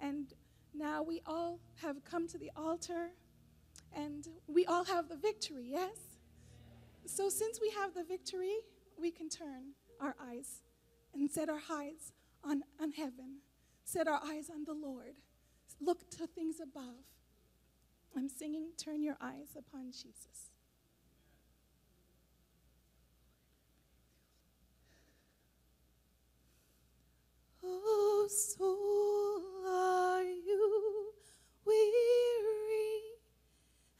[0.00, 0.32] And
[0.74, 3.10] now we all have come to the altar
[3.94, 5.96] and we all have the victory, yes?
[7.06, 8.56] So since we have the victory,
[9.00, 10.62] we can turn our eyes
[11.14, 12.12] and set our eyes
[12.44, 13.38] on, on heaven,
[13.84, 15.14] set our eyes on the Lord,
[15.80, 17.04] look to things above.
[18.16, 20.50] I'm singing, Turn Your Eyes Upon Jesus.
[27.62, 31.12] Oh, soul, are you
[31.64, 33.02] weary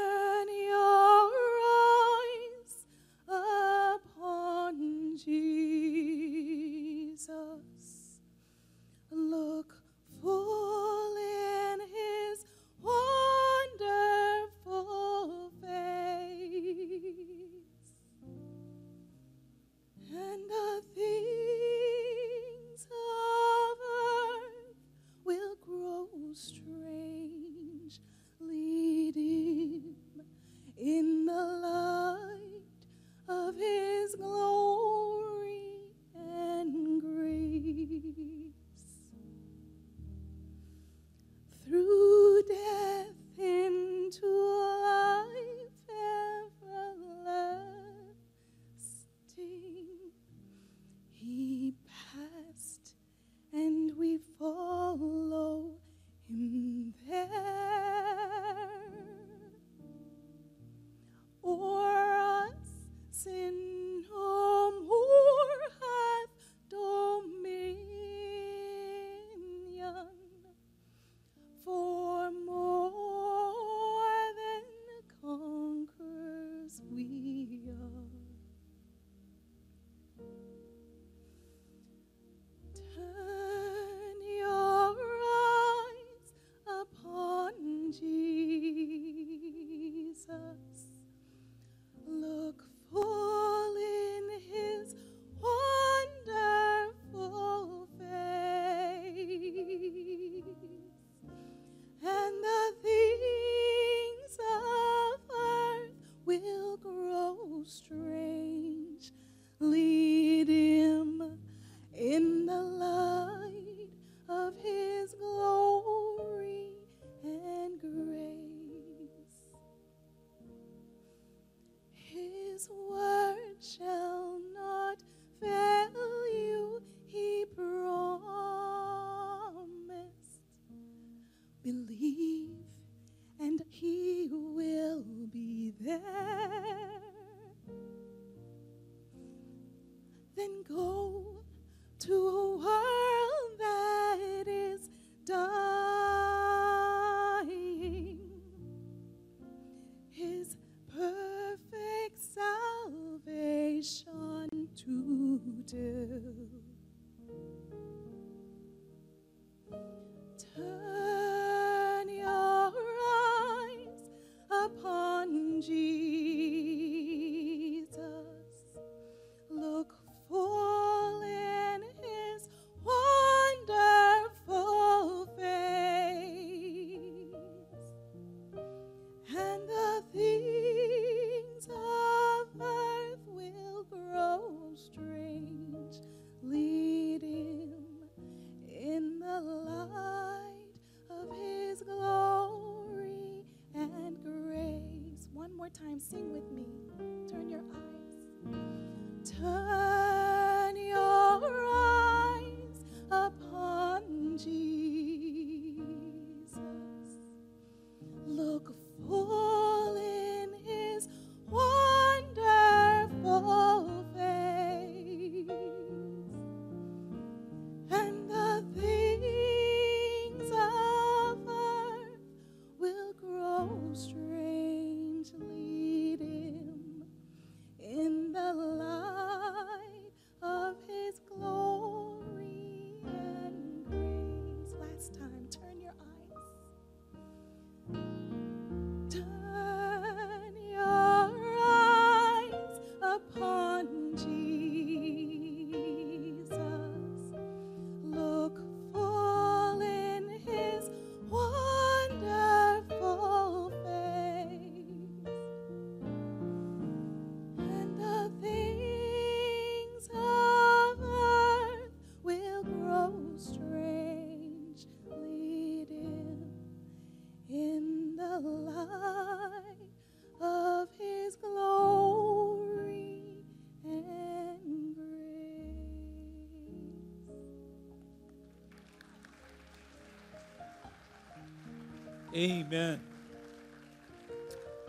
[282.35, 282.99] Amen.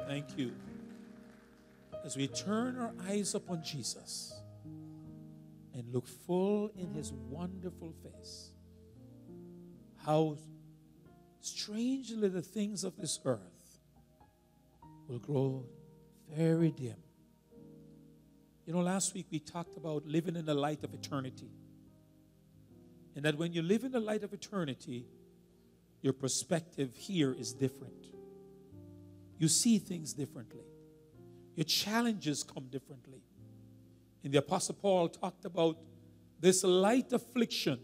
[0.07, 0.53] Thank you.
[2.03, 4.32] As we turn our eyes upon Jesus
[5.74, 8.51] and look full in his wonderful face,
[10.05, 10.38] how
[11.40, 13.78] strangely the things of this earth
[15.07, 15.64] will grow
[16.34, 16.97] very dim.
[18.66, 21.51] You know, last week we talked about living in the light of eternity.
[23.14, 25.07] And that when you live in the light of eternity,
[26.05, 28.09] your perspective here is different.
[29.38, 30.66] You see things differently.
[31.57, 33.22] Your challenges come differently.
[34.22, 35.78] And the Apostle Paul talked about
[36.40, 37.80] this light affliction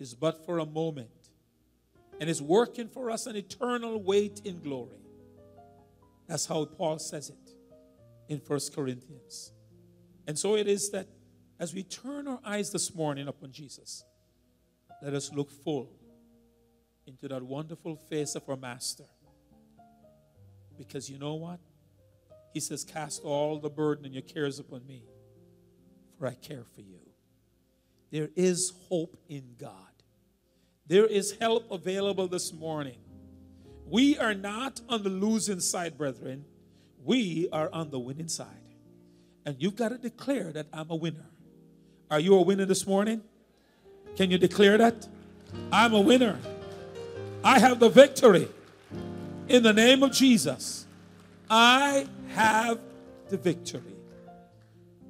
[0.00, 1.10] is but for a moment
[2.18, 4.96] and is working for us an eternal weight in glory.
[6.28, 7.50] That's how Paul says it
[8.30, 9.52] in First Corinthians.
[10.26, 11.08] And so it is that
[11.60, 14.02] as we turn our eyes this morning upon Jesus,
[15.02, 15.97] let us look full
[17.20, 19.04] into that wonderful face of our Master.
[20.76, 21.58] Because you know what?
[22.52, 25.02] He says, Cast all the burden and your cares upon me,
[26.18, 27.00] for I care for you.
[28.10, 29.72] There is hope in God.
[30.86, 32.98] There is help available this morning.
[33.86, 36.44] We are not on the losing side, brethren.
[37.04, 38.46] We are on the winning side.
[39.44, 41.26] And you've got to declare that I'm a winner.
[42.10, 43.22] Are you a winner this morning?
[44.16, 45.06] Can you declare that?
[45.72, 46.38] I'm a winner.
[47.48, 48.46] I have the victory.
[49.48, 50.86] In the name of Jesus,
[51.48, 52.78] I have
[53.30, 53.96] the victory.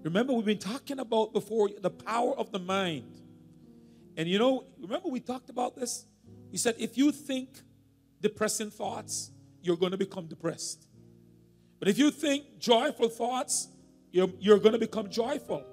[0.04, 3.22] Remember, we've been talking about before the power of the mind.
[4.16, 6.04] And you know, remember we talked about this?
[6.52, 7.48] We said if you think
[8.22, 10.86] depressing thoughts, you're going to become depressed.
[11.80, 13.66] But if you think joyful thoughts,
[14.12, 15.64] you're, you're going to become joyful.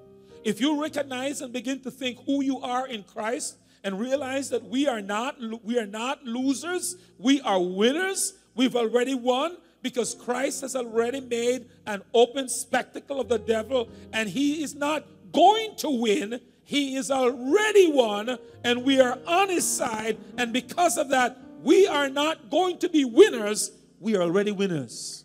[0.44, 4.66] If you recognize and begin to think who you are in Christ and realize that
[4.66, 8.34] we are not we are not losers, we are winners.
[8.56, 14.28] We've already won because Christ has already made an open spectacle of the devil and
[14.28, 16.42] he is not going to win.
[16.64, 21.86] He is already won and we are on his side and because of that we
[21.86, 25.24] are not going to be winners, we are already winners.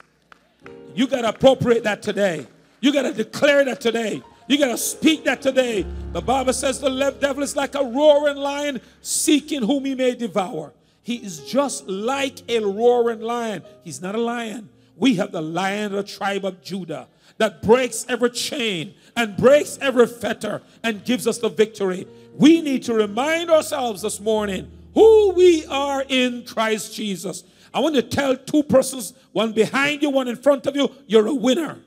[0.94, 2.46] You got to appropriate that today.
[2.80, 4.22] You got to declare that today.
[4.50, 5.86] You got to speak that today.
[6.10, 10.72] The Bible says the devil is like a roaring lion seeking whom he may devour.
[11.04, 13.62] He is just like a roaring lion.
[13.84, 14.68] He's not a lion.
[14.96, 17.06] We have the lion of the tribe of Judah
[17.38, 22.08] that breaks every chain and breaks every fetter and gives us the victory.
[22.34, 27.44] We need to remind ourselves this morning who we are in Christ Jesus.
[27.72, 31.28] I want to tell two persons, one behind you, one in front of you, you're
[31.28, 31.78] a winner.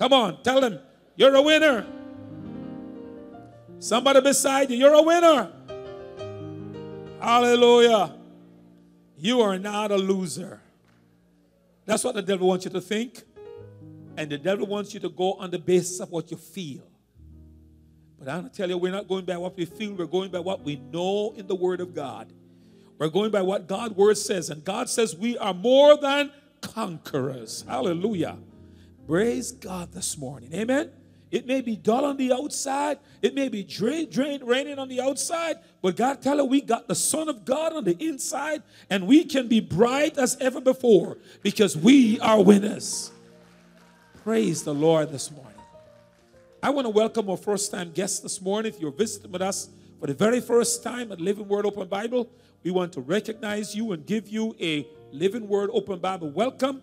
[0.00, 0.80] Come on, tell them,
[1.14, 1.86] you're a winner.
[3.80, 5.52] Somebody beside you, you're a winner.
[7.20, 8.14] Hallelujah.
[9.16, 10.60] You are not a loser.
[11.84, 13.22] That's what the devil wants you to think.
[14.16, 16.82] And the devil wants you to go on the basis of what you feel.
[18.18, 20.30] But I'm going to tell you, we're not going by what we feel, we're going
[20.30, 22.32] by what we know in the Word of God.
[22.98, 24.50] We're going by what God's Word says.
[24.50, 27.64] And God says we are more than conquerors.
[27.68, 28.38] Hallelujah.
[29.06, 30.52] Praise God this morning.
[30.52, 30.90] Amen.
[31.30, 32.98] It may be dull on the outside.
[33.20, 35.56] It may be drain, drain, raining on the outside.
[35.82, 38.62] But God tell her we got the Son of God on the inside.
[38.88, 43.10] And we can be bright as ever before because we are winners.
[44.24, 45.52] Praise the Lord this morning.
[46.62, 48.72] I want to welcome our first time guests this morning.
[48.72, 49.68] If you're visiting with us
[50.00, 52.28] for the very first time at Living Word Open Bible,
[52.64, 56.82] we want to recognize you and give you a Living Word Open Bible welcome.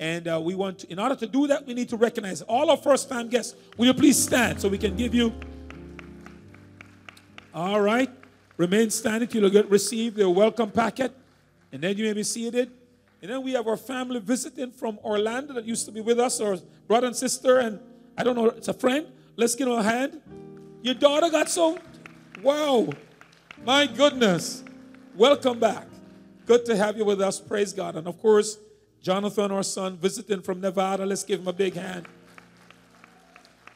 [0.00, 2.70] And uh, we want to, in order to do that, we need to recognize all
[2.70, 3.54] our first time guests.
[3.76, 5.32] Will you please stand so we can give you?
[7.54, 8.10] All right.
[8.56, 11.12] Remain standing you get receive their welcome packet.
[11.72, 12.70] And then you may be seated.
[13.22, 16.40] And then we have our family visiting from Orlando that used to be with us,
[16.40, 17.80] or brother and sister, and
[18.18, 19.06] I don't know, it's a friend.
[19.34, 20.20] Let's give them a hand.
[20.82, 21.78] Your daughter got so,
[22.42, 22.90] wow,
[23.64, 24.62] my goodness.
[25.16, 25.86] Welcome back.
[26.44, 27.40] Good to have you with us.
[27.40, 27.96] Praise God.
[27.96, 28.58] And of course,
[29.04, 31.04] Jonathan, our son, visiting from Nevada.
[31.04, 32.06] Let's give him a big hand.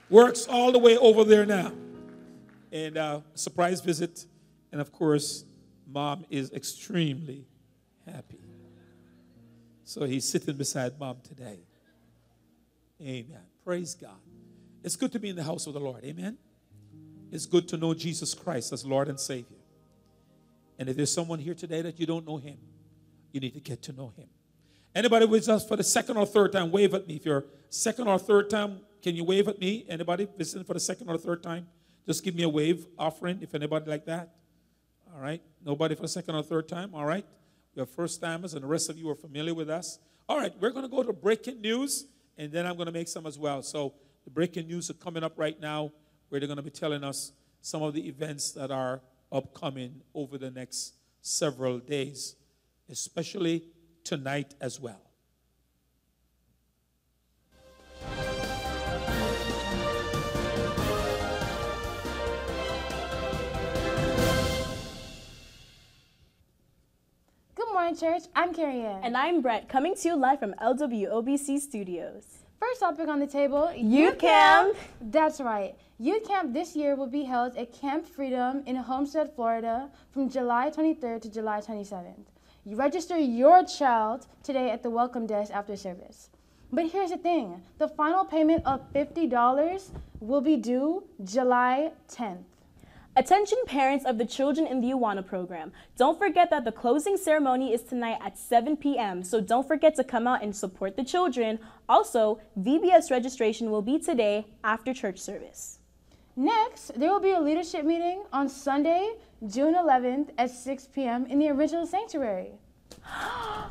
[0.09, 1.71] Works all the way over there now.
[2.73, 4.25] And uh, surprise visit.
[4.73, 5.45] And of course,
[5.87, 7.45] mom is extremely
[8.11, 8.41] happy.
[9.85, 11.59] So he's sitting beside mom today.
[13.03, 13.43] Amen.
[13.63, 14.17] Praise God.
[14.83, 16.05] It's good to be in the house of the Lord.
[16.05, 16.39] Amen.
[17.31, 19.59] It's good to know Jesus Christ as Lord and Savior.
[20.79, 22.57] And if there's someone here today that you don't know him,
[23.31, 24.29] you need to get to know him.
[24.95, 27.17] Anybody with us for the second or third time, wave at me.
[27.17, 29.85] If you're second or third time, can you wave at me?
[29.89, 31.69] Anybody visiting for the second or third time?
[32.07, 34.35] Just give me a wave offering if anybody like that.
[35.15, 35.43] All right.
[35.65, 36.95] Nobody for the second or third time.
[36.95, 37.25] All right.
[37.75, 39.99] We have first timers, and the rest of you are familiar with us.
[40.29, 40.53] All right.
[40.61, 43.39] We're going to go to breaking news, and then I'm going to make some as
[43.39, 43.63] well.
[43.63, 45.93] So the breaking news are coming up right now,
[46.29, 50.39] where they're going to be telling us some of the events that are upcoming over
[50.39, 52.37] the next several days,
[52.89, 53.65] especially
[54.09, 55.03] tonight as well.
[67.55, 68.23] Good morning, church.
[68.35, 69.01] I'm Carrie Ann.
[69.05, 72.25] And I'm Brett, coming to you live from LWOBC Studios.
[72.59, 74.75] First topic on the table Youth Camp.
[75.03, 75.75] That's right.
[75.99, 80.71] Youth Camp this year will be held at Camp Freedom in Homestead, Florida from July
[80.71, 82.38] 23rd to July 27th.
[82.69, 86.29] You register your child today at the welcome desk after service.
[86.71, 89.91] But here's the thing the final payment of $50
[90.21, 92.45] will be due July 10th.
[93.17, 95.73] Attention parents of the children in the Awana program.
[95.97, 100.05] Don't forget that the closing ceremony is tonight at 7 p.m., so don't forget to
[100.05, 101.59] come out and support the children.
[101.89, 105.79] Also, VBS registration will be today after church service.
[106.37, 109.15] Next, there will be a leadership meeting on Sunday,
[109.47, 111.27] June 11th at 6 p.m.
[111.27, 112.53] in the original sanctuary.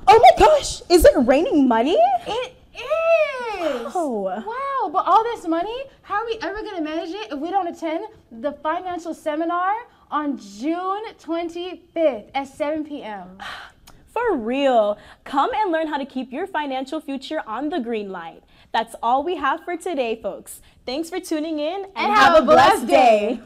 [0.09, 1.97] Oh my gosh, is it raining money?
[2.25, 3.91] It is!
[3.93, 4.21] Oh.
[4.21, 7.51] Wow, but all this money, how are we ever going to manage it if we
[7.51, 9.73] don't attend the financial seminar
[10.09, 13.37] on June 25th at 7 p.m.?
[14.07, 14.97] For real.
[15.25, 18.43] Come and learn how to keep your financial future on the green light.
[18.71, 20.61] That's all we have for today, folks.
[20.85, 23.41] Thanks for tuning in and, And have a blessed day.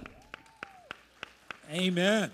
[1.71, 2.31] Amen.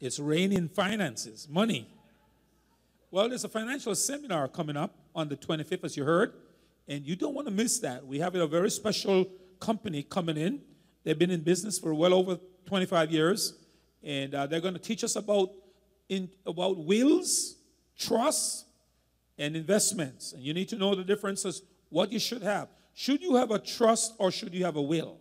[0.00, 1.86] It's raining finances, money.
[3.12, 6.32] Well, there's a financial seminar coming up on the 25th, as you heard,
[6.88, 8.04] and you don't want to miss that.
[8.04, 9.24] We have a very special
[9.60, 10.62] company coming in.
[11.04, 13.54] They've been in business for well over 25 years,
[14.02, 15.50] and uh, they're going to teach us about
[16.08, 17.54] in, about wills,
[17.96, 18.64] trusts,
[19.38, 20.32] and investments.
[20.32, 22.68] And you need to know the differences, what you should have.
[22.94, 25.19] Should you have a trust or should you have a will?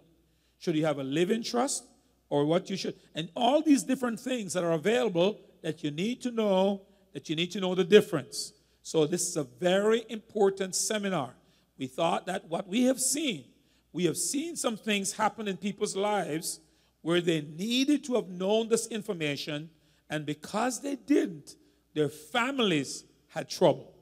[0.59, 1.85] Should you have a living trust
[2.29, 2.95] or what you should?
[3.15, 6.81] And all these different things that are available that you need to know,
[7.13, 8.53] that you need to know the difference.
[8.81, 11.33] So, this is a very important seminar.
[11.77, 13.45] We thought that what we have seen,
[13.93, 16.59] we have seen some things happen in people's lives
[17.01, 19.69] where they needed to have known this information,
[20.09, 21.55] and because they didn't,
[21.93, 23.93] their families had trouble.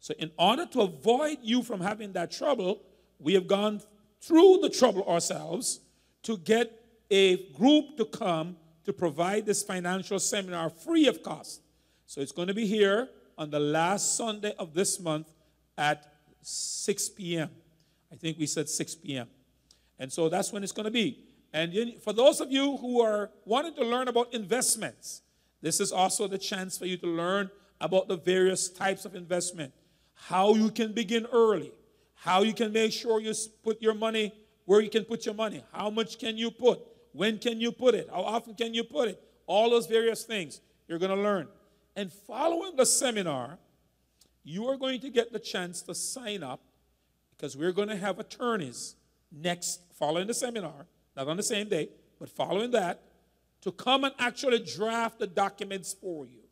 [0.00, 2.82] So, in order to avoid you from having that trouble,
[3.18, 3.82] we have gone
[4.20, 5.80] through the trouble ourselves
[6.22, 6.72] to get
[7.10, 11.62] a group to come to provide this financial seminar free of cost.
[12.06, 15.32] So, it's going to be here on the last Sunday of this month
[15.76, 16.12] at
[16.42, 17.50] 6 p.m.
[18.12, 19.28] I think we said 6 p.m.
[19.98, 21.24] And so that's when it's going to be.
[21.52, 25.22] And for those of you who are wanting to learn about investments,
[25.62, 27.50] this is also the chance for you to learn
[27.80, 29.72] about the various types of investment,
[30.14, 31.72] how you can begin early,
[32.14, 34.32] how you can make sure you put your money
[34.68, 36.78] where you can put your money, how much can you put,
[37.20, 39.16] when can you put it, how often can you put it,
[39.46, 41.46] all those various things you're going to learn.
[41.96, 43.58] And following the seminar,
[44.44, 46.60] you are going to get the chance to sign up
[47.32, 48.96] because we're going to have attorneys
[49.32, 50.80] next, following the seminar,
[51.16, 51.88] not on the same day,
[52.20, 52.96] but following that,
[53.62, 56.42] to come and actually draft the documents for you.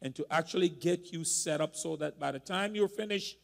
[0.00, 3.36] and to actually get you set up so that by the time you're finished,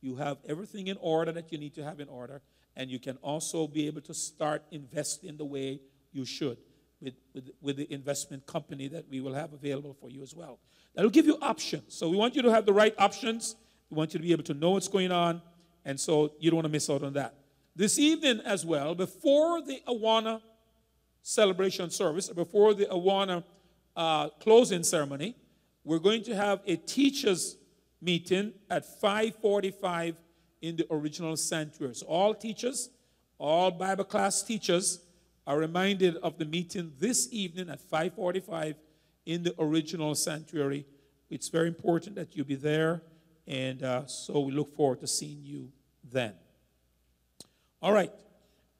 [0.00, 2.40] you have everything in order that you need to have in order,
[2.80, 5.78] and you can also be able to start investing the way
[6.12, 6.56] you should
[7.02, 10.58] with, with, with the investment company that we will have available for you as well.
[10.94, 11.94] That'll give you options.
[11.94, 13.54] So we want you to have the right options.
[13.90, 15.42] We want you to be able to know what's going on,
[15.84, 17.34] and so you don't want to miss out on that.
[17.76, 20.40] This evening as well, before the Awana
[21.22, 23.44] celebration service, or before the Awana
[23.94, 25.36] uh, closing ceremony,
[25.84, 27.58] we're going to have a teachers
[28.00, 30.14] meeting at 5:45
[30.60, 31.94] in the original sanctuary.
[31.94, 32.90] So all teachers,
[33.38, 35.00] all Bible class teachers
[35.46, 38.76] are reminded of the meeting this evening at 5:45
[39.26, 40.86] in the original sanctuary.
[41.28, 43.02] It's very important that you be there,
[43.46, 45.72] and uh, so we look forward to seeing you
[46.04, 46.34] then.
[47.82, 48.12] All right,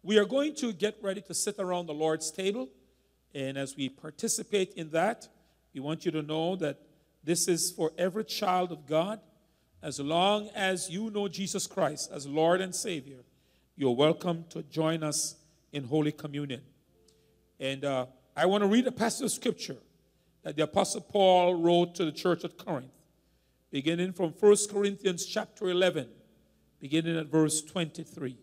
[0.02, 2.68] we are going to get ready to sit around the Lord's table,
[3.34, 5.28] and as we participate in that,
[5.72, 6.80] we want you to know that
[7.22, 9.20] this is for every child of God.
[9.82, 13.20] As long as you know Jesus Christ as Lord and Savior,
[13.76, 15.36] you're welcome to join us
[15.72, 16.60] in Holy Communion.
[17.58, 18.06] And uh,
[18.36, 19.78] I want to read a passage of Scripture
[20.42, 22.92] that the Apostle Paul wrote to the church at Corinth,
[23.70, 26.08] beginning from 1 Corinthians chapter 11,
[26.78, 28.36] beginning at verse 23.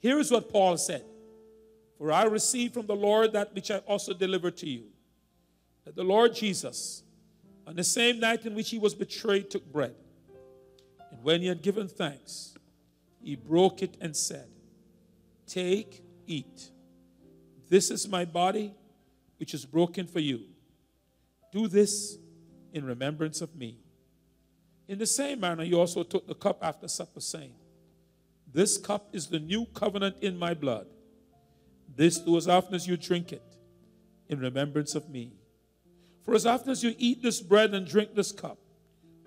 [0.00, 1.04] Here is what Paul said
[1.96, 4.86] For I received from the Lord that which I also delivered to you,
[5.84, 7.04] that the Lord Jesus,
[7.68, 9.94] on the same night in which he was betrayed, took bread.
[11.22, 12.56] When he had given thanks,
[13.22, 14.48] he broke it and said,
[15.46, 16.70] Take, eat.
[17.68, 18.74] This is my body,
[19.38, 20.40] which is broken for you.
[21.52, 22.18] Do this
[22.72, 23.78] in remembrance of me.
[24.88, 27.54] In the same manner, he also took the cup after supper, saying,
[28.52, 30.86] This cup is the new covenant in my blood.
[31.94, 33.56] This do as often as you drink it
[34.28, 35.34] in remembrance of me.
[36.24, 38.58] For as often as you eat this bread and drink this cup,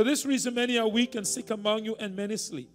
[0.00, 2.70] For this reason, many are weak and sick among you, and many sleep.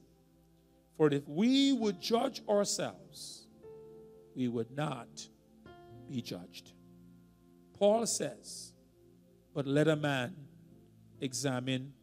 [0.95, 3.47] For if we would judge ourselves,
[4.35, 5.07] we would not
[6.07, 6.73] be judged.
[7.79, 8.73] Paul says,
[9.55, 10.35] But let a man
[11.19, 11.93] examine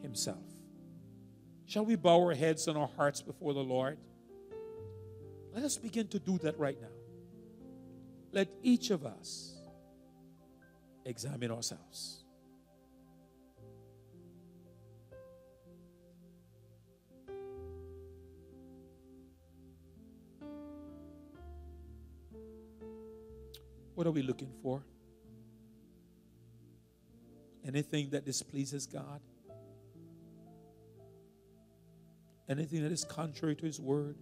[0.00, 0.44] himself.
[1.66, 3.98] Shall we bow our heads and our hearts before the Lord?
[5.52, 6.94] Let us begin to do that right now.
[8.30, 9.56] Let each of us
[11.04, 12.21] examine ourselves.
[23.94, 24.82] What are we looking for?
[27.66, 29.20] Anything that displeases God?
[32.48, 34.16] Anything that is contrary to His word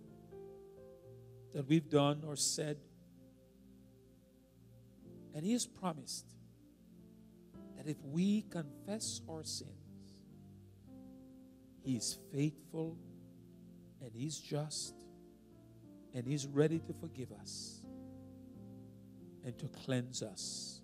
[1.54, 2.78] that we've done or said?
[5.34, 6.26] And He has promised
[7.76, 10.16] that if we confess our sins,
[11.82, 12.98] He is faithful
[14.02, 14.94] and He's just
[16.12, 17.79] and He's ready to forgive us
[19.44, 20.80] and to cleanse us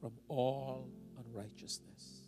[0.00, 0.88] from all
[1.26, 2.24] unrighteousness.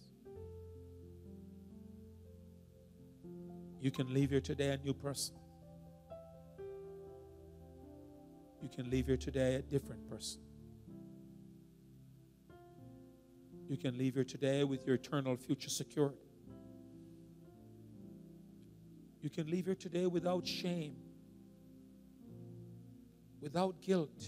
[3.80, 5.36] You can leave here today a new person.
[8.62, 10.40] You can leave here today a different person.
[13.68, 16.14] You can leave here today with your eternal future secured.
[19.20, 20.96] You can leave here today without shame,
[23.40, 24.22] without guilt.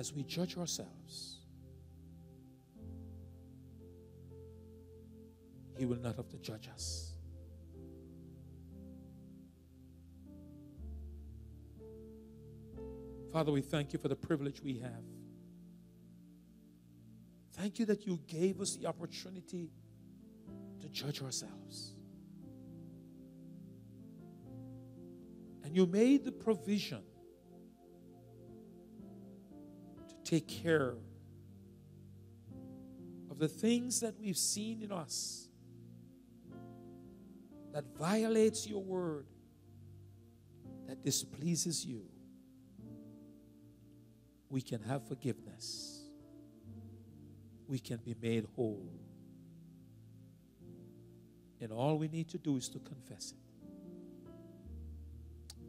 [0.00, 1.40] As we judge ourselves,
[5.76, 7.12] He will not have to judge us.
[13.30, 15.04] Father, we thank you for the privilege we have.
[17.52, 19.70] Thank you that you gave us the opportunity
[20.80, 21.92] to judge ourselves.
[25.62, 27.02] And you made the provision
[30.30, 30.94] take care
[33.28, 35.48] of the things that we've seen in us
[37.72, 39.26] that violates your word,
[40.86, 42.04] that displeases you
[44.48, 45.96] we can have forgiveness.
[47.68, 48.90] we can be made whole.
[51.60, 53.38] And all we need to do is to confess it.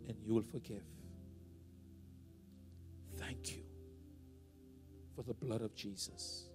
[0.08, 0.82] And you will forgive.
[3.20, 3.71] Thank you
[5.16, 6.46] for the blood of Jesus.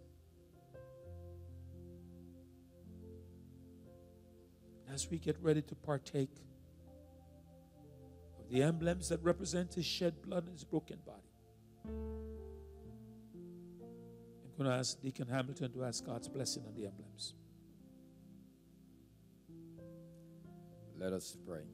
[4.93, 6.31] As we get ready to partake
[8.39, 11.21] of the emblems that represent his shed blood and his broken body,
[14.45, 17.35] I'm going to ask Deacon Hamilton to ask God's blessing on the emblems.
[20.99, 21.65] Let us pray.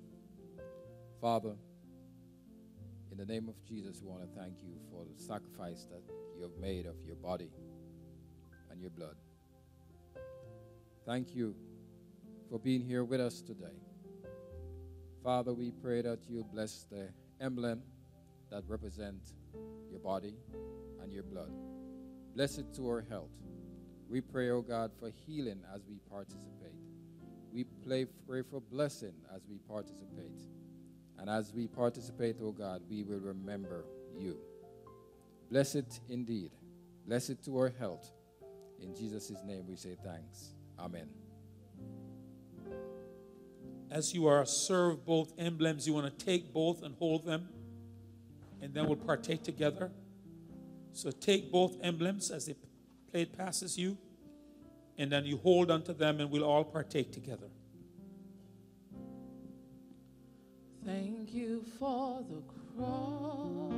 [1.21, 1.55] Father,
[3.13, 6.01] in the name of Jesus, we want to thank you for the sacrifice that
[6.35, 7.51] you have made of your body
[8.71, 9.17] and your blood.
[11.05, 11.55] Thank you
[12.49, 13.77] for being here with us today.
[15.23, 17.83] Father, we pray that you bless the emblem
[18.51, 19.35] that represent
[19.91, 20.35] your body
[21.03, 21.53] and your blood.
[22.35, 23.31] Bless it to our health.
[24.09, 26.73] We pray, oh God, for healing as we participate.
[27.53, 27.67] We
[28.27, 30.41] pray for blessing as we participate.
[31.19, 33.85] And as we participate, oh God, we will remember
[34.19, 34.39] you.
[35.51, 36.51] Blessed indeed.
[37.07, 38.11] Blessed to our health.
[38.81, 40.55] In Jesus' name we say thanks.
[40.79, 41.09] Amen.
[43.91, 47.49] As you are served both emblems, you want to take both and hold them,
[48.63, 49.91] and then we'll partake together.
[50.93, 52.57] So take both emblems as the
[53.11, 53.99] plate passes you,
[54.97, 57.49] and then you hold onto them, and we'll all partake together.
[60.85, 62.43] Thank you for the
[62.77, 63.73] cross,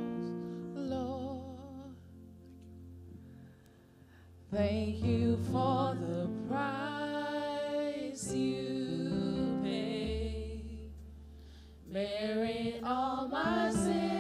[0.75, 1.59] Lord.
[4.51, 10.93] Thank you for the price you paid,
[11.93, 14.14] bearing all my sin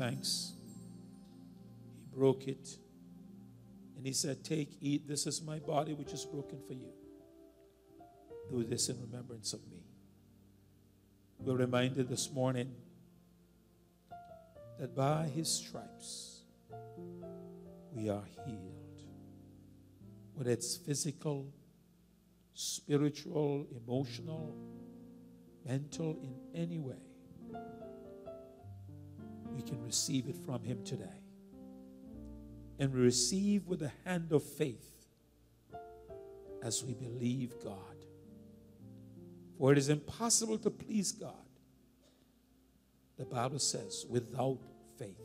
[0.00, 0.54] thanks,
[1.98, 2.78] he broke it.
[3.98, 6.88] And he said, Take, eat, this is my body which is broken for you.
[8.50, 9.82] Do this in remembrance of me.
[11.38, 12.72] We're reminded this morning
[14.78, 16.44] that by his stripes
[17.92, 19.02] we are healed.
[20.32, 21.52] Whether it's physical,
[22.54, 24.56] spiritual, emotional,
[25.66, 27.09] mental, in any way,
[29.54, 31.22] we can receive it from him today.
[32.78, 35.06] And we receive with the hand of faith
[36.62, 37.76] as we believe God.
[39.58, 41.34] For it is impossible to please God,
[43.18, 44.60] the Bible says, without
[44.98, 45.20] faith.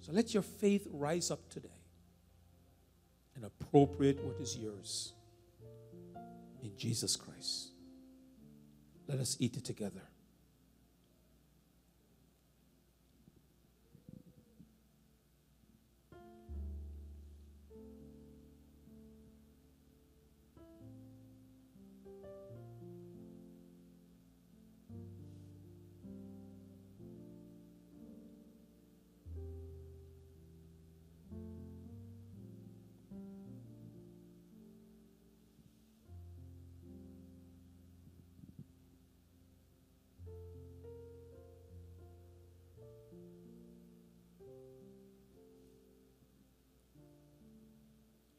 [0.00, 1.68] So let your faith rise up today
[3.34, 5.12] and appropriate what is yours
[6.62, 7.72] in Jesus Christ.
[9.06, 10.07] Let us eat it together.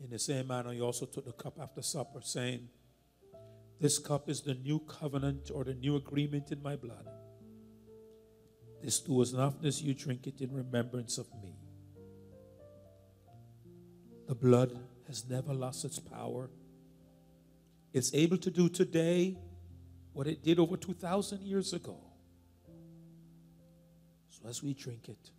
[0.04, 2.70] In the same manner, he also took the cup after supper, saying,
[3.80, 7.08] This cup is the new covenant or the new agreement in my blood.
[8.82, 11.56] This do as often as you drink it in remembrance of me.
[14.28, 16.50] The blood has never lost its power.
[17.92, 19.38] It's able to do today
[20.14, 21.98] what it did over 2,000 years ago.
[24.30, 25.32] So as we drink it,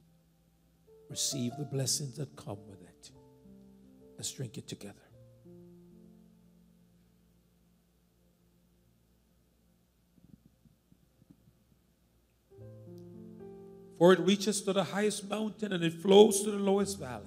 [1.09, 2.80] receive the blessings that come with it.
[4.21, 5.01] Let's drink it together.
[13.97, 17.25] For it reaches to the highest mountain and it flows to the lowest valley.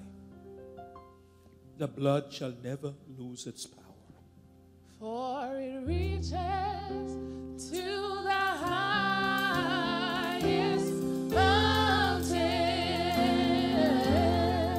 [1.80, 3.82] The blood shall never lose its power.
[5.00, 6.30] For it reaches
[7.72, 7.84] to
[8.30, 8.46] the
[9.50, 10.94] highest
[11.34, 12.38] mountain.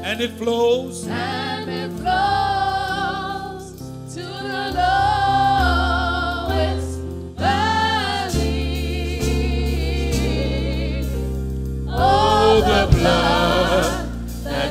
[0.04, 2.04] And it flows and to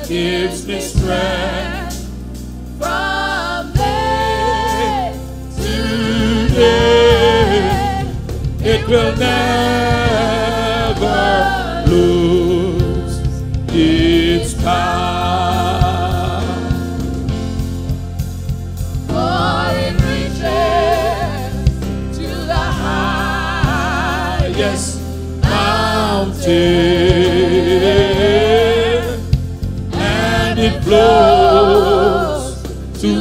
[0.07, 2.07] gives me strength
[2.77, 5.19] from day
[5.55, 6.55] today.
[8.61, 9.92] It will never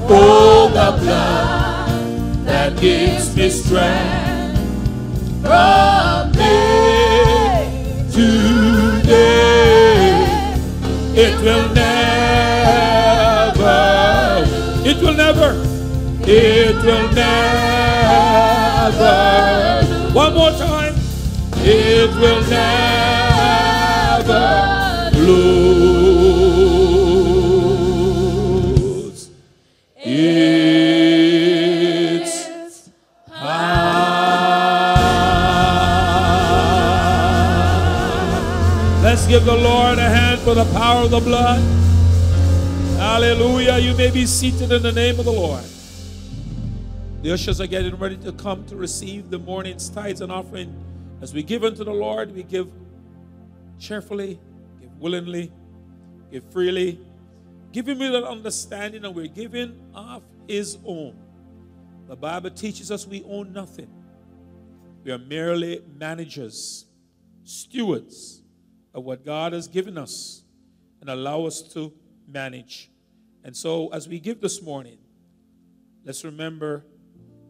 [0.06, 4.58] Oh, the blood that gives me strength
[5.40, 8.28] from day to
[9.06, 10.26] day.
[11.14, 12.84] It will never,
[14.86, 15.50] it will never,
[16.26, 17.40] it will never.
[20.12, 20.39] One more
[22.20, 23.10] will never
[25.18, 25.70] lose
[29.97, 30.51] its
[33.26, 33.80] power.
[39.02, 41.62] Let's give the Lord a hand for the power of the blood.
[42.98, 43.78] Hallelujah.
[43.78, 45.64] You may be seated in the name of the Lord.
[47.22, 50.89] The ushers are getting ready to come to receive the morning's tithes and offering.
[51.20, 52.70] As we give unto the Lord, we give
[53.78, 54.40] cheerfully,
[54.80, 55.52] give willingly,
[56.30, 56.98] give freely,
[57.72, 61.16] giving with an understanding, and we're giving of His own.
[62.09, 63.90] The Bible teaches us we own nothing.
[65.05, 66.86] We are merely managers,
[67.44, 68.42] stewards
[68.94, 70.44] of what God has given us
[71.01, 71.92] and allow us to
[72.26, 72.90] manage.
[73.44, 74.98] And so, as we give this morning,
[76.05, 76.84] let's remember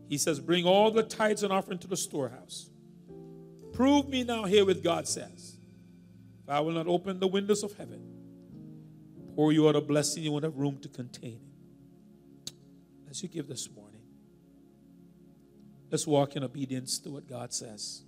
[0.09, 2.71] He says, Bring all the tithes and offering to the storehouse.
[3.73, 5.57] Prove me now here with God says,
[6.43, 8.03] If I will not open the windows of heaven,
[9.35, 11.41] pour you out a blessing you won't have room to contain
[12.47, 12.53] it.
[13.09, 14.03] as you give this morning,
[15.91, 18.03] let's walk in obedience to what God says.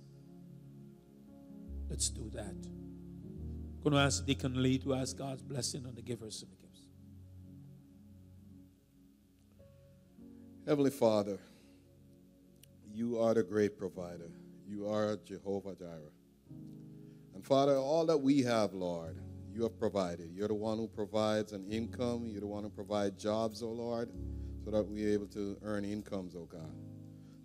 [1.89, 2.55] Let's do that.
[2.55, 6.55] I'm going to ask Deacon Lee to ask God's blessing on the givers and the
[6.55, 6.87] gifts.
[10.65, 11.37] Heavenly Father,
[12.93, 14.31] you are the great provider.
[14.67, 16.11] You are Jehovah Jireh.
[17.35, 19.19] And Father, all that we have, Lord,
[19.51, 20.29] you have provided.
[20.33, 22.27] You're the one who provides an income.
[22.27, 24.09] You're the one who provides jobs, oh Lord,
[24.63, 26.73] so that we're able to earn incomes, oh God.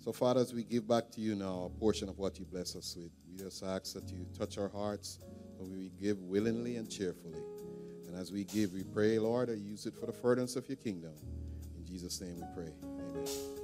[0.02, 2.76] So, Father, as we give back to you now a portion of what you bless
[2.76, 5.18] us with, we just ask that you touch our hearts,
[5.58, 7.42] so we give willingly and cheerfully.
[8.06, 10.66] And as we give, we pray, Lord, that you use it for the furtherance of
[10.68, 11.12] your kingdom.
[11.76, 12.72] In Jesus' name we pray.
[12.82, 13.57] Amen.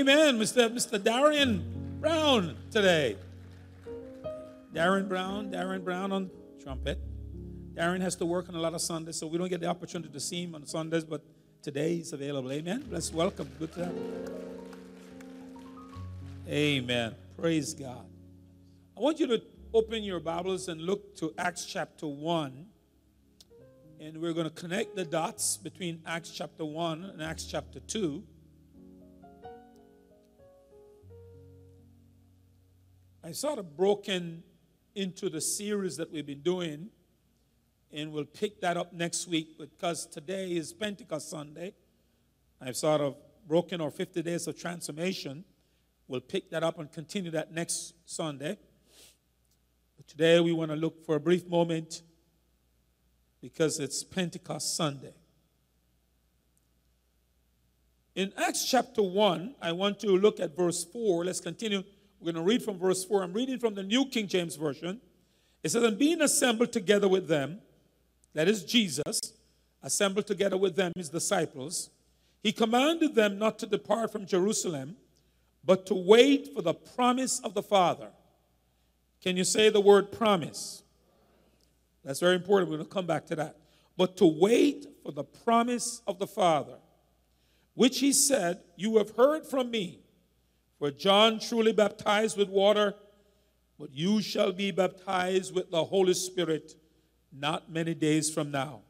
[0.00, 0.72] Amen, Mr.
[0.72, 1.02] Mr.
[1.02, 1.62] Darian
[2.00, 3.18] Brown today.
[4.72, 6.30] Darren Brown, Darren Brown on
[6.62, 6.98] trumpet.
[7.74, 10.10] Darren has to work on a lot of Sundays, so we don't get the opportunity
[10.10, 11.20] to see him on Sundays, but
[11.60, 12.50] today he's available.
[12.50, 12.86] Amen.
[12.90, 13.50] Let's welcome.
[13.58, 14.26] Good to have him.
[16.48, 17.14] Amen.
[17.38, 18.06] Praise God.
[18.96, 19.42] I want you to
[19.74, 22.66] open your Bibles and look to Acts chapter 1.
[24.00, 28.22] And we're going to connect the dots between Acts chapter 1 and Acts chapter 2.
[33.22, 34.42] I sort of broken
[34.94, 36.88] into the series that we've been doing,
[37.92, 41.74] and we'll pick that up next week because today is Pentecost Sunday.
[42.62, 43.16] I've sort of
[43.46, 45.44] broken our 50 days of transformation.
[46.08, 48.56] We'll pick that up and continue that next Sunday.
[49.98, 52.00] But today we want to look for a brief moment
[53.42, 55.12] because it's Pentecost Sunday.
[58.14, 61.26] In Acts chapter 1, I want to look at verse 4.
[61.26, 61.82] Let's continue
[62.20, 63.22] we're going to read from verse 4.
[63.22, 65.00] I'm reading from the New King James Version.
[65.62, 67.60] It says, And being assembled together with them,
[68.34, 69.20] that is Jesus,
[69.82, 71.90] assembled together with them, his disciples,
[72.42, 74.96] he commanded them not to depart from Jerusalem,
[75.64, 78.08] but to wait for the promise of the Father.
[79.22, 80.82] Can you say the word promise?
[82.04, 82.70] That's very important.
[82.70, 83.56] We're going to come back to that.
[83.96, 86.76] But to wait for the promise of the Father,
[87.74, 90.00] which he said, You have heard from me.
[90.80, 92.94] For John truly baptized with water,
[93.78, 96.74] but you shall be baptized with the Holy Spirit
[97.30, 98.80] not many days from now.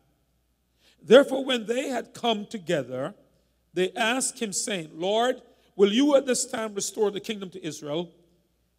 [1.03, 3.13] Therefore, when they had come together,
[3.75, 5.43] they asked him, saying, Lord,
[5.75, 8.13] will you at this time restore the kingdom to Israel?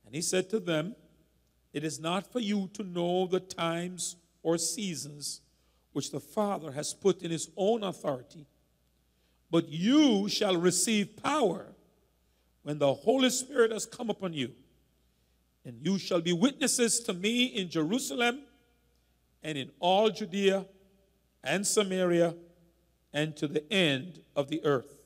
[0.05, 0.95] And he said to them,
[1.73, 5.41] It is not for you to know the times or seasons
[5.91, 8.47] which the Father has put in his own authority,
[9.49, 11.75] but you shall receive power
[12.63, 14.51] when the Holy Spirit has come upon you.
[15.65, 18.43] And you shall be witnesses to me in Jerusalem
[19.43, 20.65] and in all Judea
[21.43, 22.35] and Samaria
[23.13, 24.97] and to the end of the earth.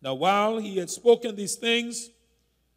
[0.00, 2.10] Now, while he had spoken these things,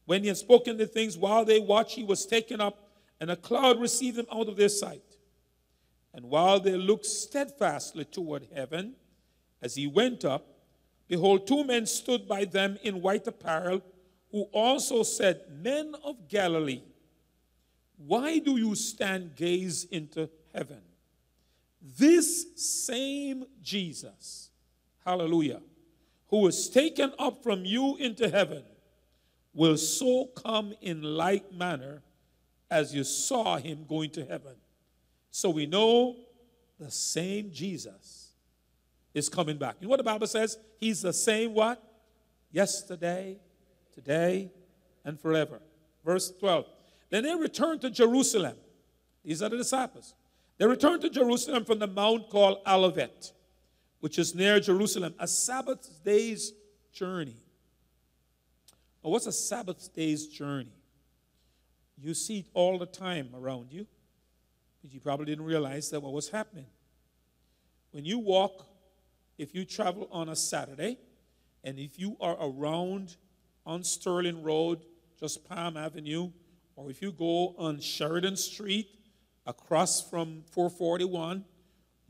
[0.05, 2.89] when he had spoken the things, while they watched, he was taken up,
[3.19, 5.01] and a cloud received him out of their sight.
[6.13, 8.93] And while they looked steadfastly toward heaven,
[9.61, 10.54] as he went up,
[11.07, 13.81] behold, two men stood by them in white apparel,
[14.31, 16.83] who also said, Men of Galilee,
[17.97, 20.81] why do you stand gaze into heaven?
[21.97, 24.49] This same Jesus,
[25.05, 25.61] hallelujah,
[26.29, 28.63] who was taken up from you into heaven,
[29.53, 32.01] will so come in like manner
[32.69, 34.55] as you saw him going to heaven.
[35.31, 36.17] So we know
[36.79, 38.24] the same Jesus
[39.15, 39.77] is coming back.
[39.79, 40.57] You know what the Bible says?
[40.77, 41.81] He's the same what?
[42.51, 43.37] Yesterday,
[43.93, 44.51] today,
[45.05, 45.61] and forever.
[46.03, 46.65] Verse 12.
[47.09, 48.57] Then they returned to Jerusalem.
[49.23, 50.13] These are the disciples.
[50.57, 53.31] They returned to Jerusalem from the mount called Olivet,
[54.01, 56.51] which is near Jerusalem, a Sabbath day's
[56.93, 57.37] journey.
[59.03, 60.73] Now, what's a Sabbath day's journey?
[62.01, 63.87] You see it all the time around you,
[64.81, 66.65] but you probably didn't realize that what was happening.
[67.91, 68.65] When you walk,
[69.37, 70.97] if you travel on a Saturday,
[71.63, 73.15] and if you are around
[73.65, 74.85] on Sterling Road,
[75.19, 76.31] just Palm Avenue,
[76.75, 78.87] or if you go on Sheridan Street
[79.45, 81.43] across from 441,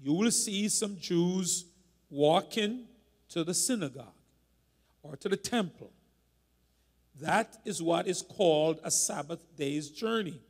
[0.02, 1.65] you will see some Jews
[2.10, 2.85] walking
[3.30, 4.14] to the synagogue
[5.03, 5.91] or to the temple.
[7.22, 10.41] That is what is called a Sabbath day's journey.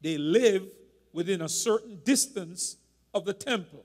[0.00, 0.66] They live
[1.12, 2.76] within a certain distance
[3.14, 3.84] of the temple.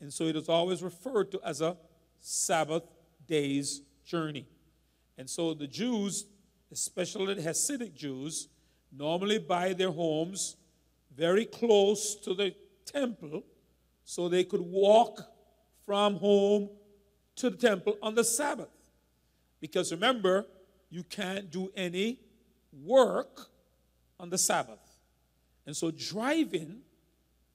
[0.00, 1.76] And so it is always referred to as a
[2.20, 2.84] Sabbath
[3.26, 4.46] day's journey.
[5.16, 6.26] And so the Jews,
[6.70, 8.48] especially the Hasidic Jews,
[8.96, 10.56] normally buy their homes
[11.14, 12.54] very close to the
[12.84, 13.42] temple
[14.04, 15.20] so they could walk
[15.84, 16.70] from home
[17.36, 18.68] to the temple on the Sabbath.
[19.60, 20.46] Because remember,
[20.90, 22.18] you can't do any
[22.72, 23.48] work
[24.20, 24.78] on the Sabbath.
[25.66, 26.80] And so driving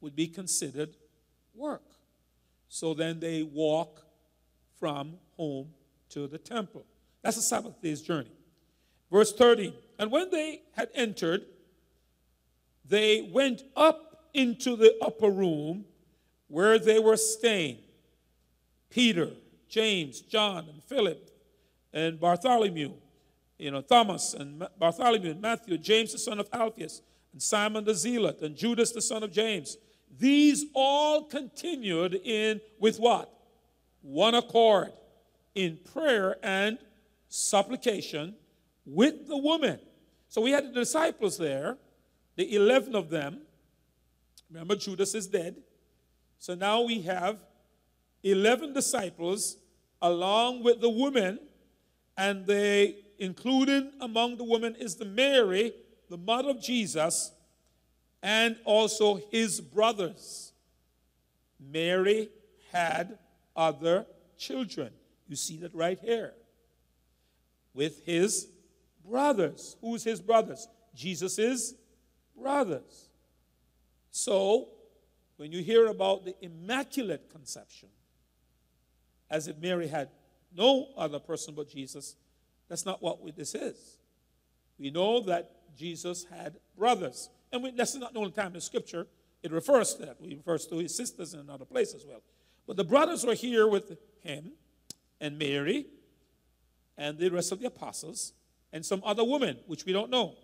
[0.02, 0.96] would be considered
[1.56, 1.93] work.
[2.74, 4.02] So then they walk
[4.80, 5.68] from home
[6.10, 6.84] to the temple.
[7.22, 8.32] That's a Sabbath day's journey.
[9.12, 11.46] Verse 30 And when they had entered,
[12.84, 15.86] they went up into the upper room
[16.48, 17.78] where they were staying.
[18.90, 19.30] Peter,
[19.70, 21.30] James, John, and Philip,
[21.94, 22.94] and Bartholomew,
[23.60, 27.94] you know, Thomas, and Bartholomew, and Matthew, James, the son of Alphaeus, and Simon the
[27.94, 29.78] Zealot, and Judas, the son of James.
[30.20, 33.32] These all continued in with what?
[34.02, 34.92] One accord
[35.56, 36.78] in prayer and
[37.30, 38.36] supplication
[38.86, 39.80] with the woman.
[40.28, 41.78] So we had the disciples there,
[42.36, 43.42] the 11 of them.
[44.50, 45.58] Remember, Judas is dead.
[46.40, 47.38] So now we have
[48.24, 49.58] 11 disciples
[50.02, 51.40] along with the woman,
[52.18, 55.74] and they, including among the women, is the Mary,
[56.10, 57.32] the mother of Jesus,
[58.24, 60.54] and also his brothers.
[61.60, 62.30] Mary
[62.72, 63.20] had
[63.56, 64.06] other
[64.38, 64.92] children.
[65.28, 66.34] You see that right here.
[67.74, 68.48] With his
[69.06, 69.76] brothers.
[69.82, 70.68] Who's his brothers?
[70.96, 71.74] Jesus'
[72.40, 73.10] brothers.
[74.12, 74.70] So,
[75.38, 77.90] when you hear about the Immaculate Conception,
[79.30, 80.10] as if Mary had
[80.56, 82.16] no other person but Jesus,
[82.70, 83.98] that's not what this is.
[84.78, 87.30] We know that Jesus had brothers.
[87.54, 89.08] And we, that's not the only time in Scripture
[89.44, 90.18] it refers to that.
[90.22, 92.22] It refers to his sisters in another place as well.
[92.66, 94.54] But the brothers were here with him
[95.22, 95.86] and Mary
[96.98, 98.34] and the rest of the apostles
[98.72, 100.36] and some other women, which we don't know.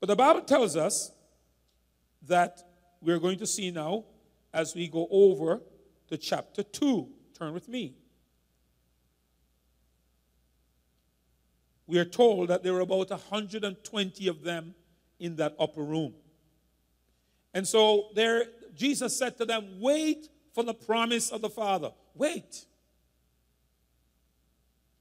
[0.00, 1.12] But the Bible tells us
[2.26, 2.62] that
[3.00, 4.04] we're going to see now
[4.52, 5.60] as we go over
[6.08, 7.08] to chapter 2.
[7.38, 7.94] Turn with me.
[11.86, 14.74] We are told that there were about 120 of them
[15.20, 16.14] in that upper room.
[17.54, 21.92] And so there Jesus said to them, "Wait for the promise of the Father.
[22.14, 22.64] Wait.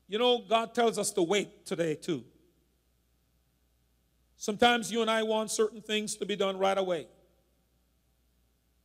[0.07, 2.23] You know, God tells us to wait today, too.
[4.37, 7.07] Sometimes you and I want certain things to be done right away.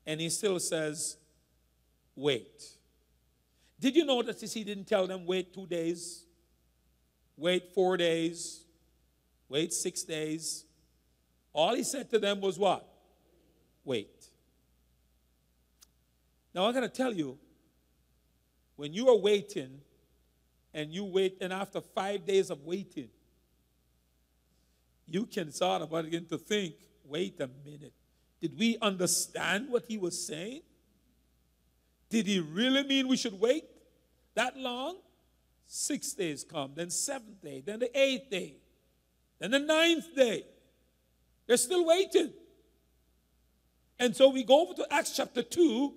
[0.07, 1.17] And He still says,
[2.15, 2.65] wait.
[3.81, 6.25] Did you notice He didn't tell them, wait two days,
[7.37, 8.65] wait four days,
[9.49, 10.65] wait six days?
[11.55, 12.87] All he said to them was what?
[13.85, 14.27] Wait.
[16.53, 17.39] Now, I'm going to tell you,
[18.77, 19.81] when you are waiting,
[20.75, 23.09] and you wait, and after five days of waiting,
[25.07, 26.75] you can sort of begin to think
[27.05, 27.93] wait a minute.
[28.41, 30.63] Did we understand what he was saying?
[32.11, 33.65] Did he really mean we should wait
[34.35, 34.97] that long?
[35.67, 38.57] Six days come, then seventh day, then the eighth day,
[39.39, 40.45] then the ninth day.
[41.47, 42.33] They're still waiting.
[43.99, 45.95] And so we go over to Acts chapter 2,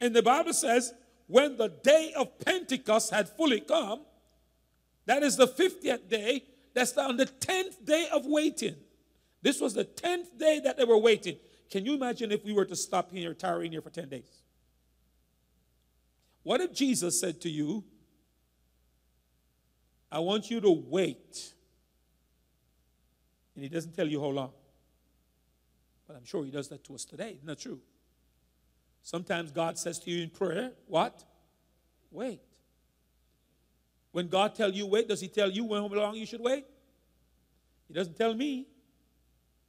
[0.00, 0.92] and the Bible says,
[1.26, 4.02] when the day of Pentecost had fully come,
[5.06, 6.44] that is the 50th day,
[6.74, 8.76] that's on the 10th day of waiting.
[9.42, 11.36] This was the 10th day that they were waiting.
[11.70, 14.42] Can you imagine if we were to stop here, tarrying here for 10 days?
[16.42, 17.84] What if Jesus said to you,
[20.10, 21.54] I want you to wait?
[23.54, 24.50] And he doesn't tell you how long.
[26.12, 27.36] But I'm sure he does that to us today.
[27.36, 27.80] Isn't that true?
[29.02, 31.24] Sometimes God says to you in prayer, What?
[32.10, 32.42] Wait.
[34.10, 36.66] When God tells you wait, does he tell you when long you should wait?
[37.88, 38.66] He doesn't tell me.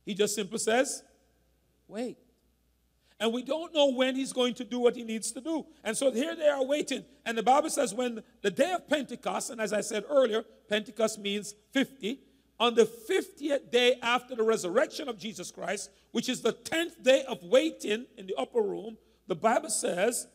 [0.06, 1.02] He just simply says,
[1.88, 2.18] wait.
[3.22, 5.65] And we don't know when he's going to do what he needs to do.
[5.82, 7.06] And so here they are waiting.
[7.26, 11.20] And the Bible says when the day of Pentecost, and as I said earlier, Pentecost
[11.20, 12.20] means 50,
[12.60, 17.24] on the 50th day after the resurrection of Jesus Christ, which is the 10th day
[17.28, 18.98] of waiting in the upper room,
[19.28, 20.28] the Bible says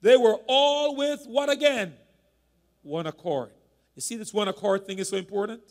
[0.00, 1.94] they were all with what again?
[2.82, 3.50] One accord.
[3.94, 5.62] You see, this one accord thing is so important?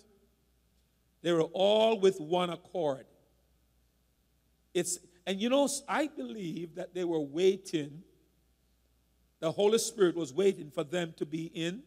[1.21, 3.05] They were all with one accord.
[4.73, 8.03] It's, and you know, I believe that they were waiting,
[9.39, 11.83] the Holy Spirit was waiting for them to be in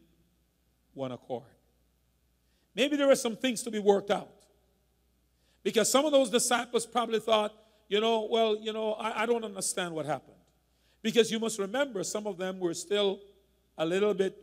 [0.95, 1.56] one accord.
[2.77, 4.29] Maybe there were some things to be worked out.
[5.65, 7.53] Because some of those disciples probably thought,
[7.89, 10.37] you know, well, you know, I, I don't understand what happened.
[11.03, 13.21] Because you must remember, some of them were still
[13.79, 14.37] a little bit,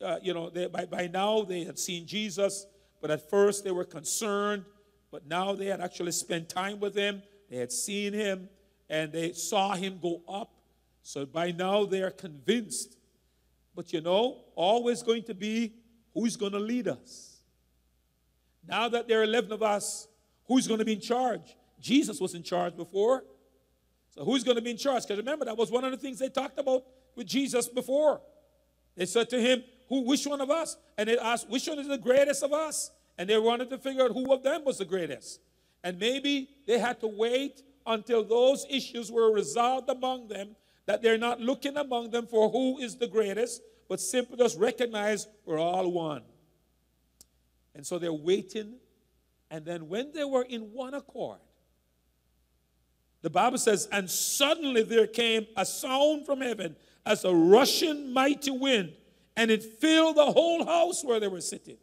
[0.00, 2.66] uh, you know, they, by, by now they had seen Jesus,
[3.00, 4.64] but at first they were concerned,
[5.10, 7.22] but now they had actually spent time with him.
[7.50, 8.48] They had seen him
[8.88, 10.52] and they saw him go up.
[11.02, 12.96] So by now they are convinced.
[13.74, 15.72] But you know, always going to be
[16.14, 17.35] who's going to lead us.
[18.68, 20.08] Now that there are 11 of us,
[20.46, 21.56] who's going to be in charge?
[21.80, 23.24] Jesus was in charge before.
[24.10, 25.02] So who's going to be in charge?
[25.02, 26.84] Because remember, that was one of the things they talked about
[27.14, 28.20] with Jesus before.
[28.96, 30.76] They said to him, Who, which one of us?
[30.96, 32.90] And they asked, which one is the greatest of us?
[33.18, 35.40] And they wanted to figure out who of them was the greatest.
[35.84, 40.56] And maybe they had to wait until those issues were resolved among them,
[40.86, 45.28] that they're not looking among them for who is the greatest, but simply just recognize
[45.44, 46.22] we're all one.
[47.76, 48.74] And so they're waiting.
[49.50, 51.38] And then when they were in one accord,
[53.22, 56.74] the Bible says, and suddenly there came a sound from heaven
[57.04, 58.92] as a rushing mighty wind,
[59.36, 61.76] and it filled the whole house where they were sitting.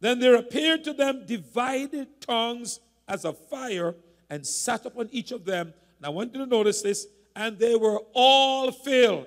[0.00, 3.94] Then there appeared to them divided tongues as a fire
[4.30, 5.72] and sat upon each of them.
[5.98, 7.06] And I want you to notice this.
[7.34, 9.26] And they were all filled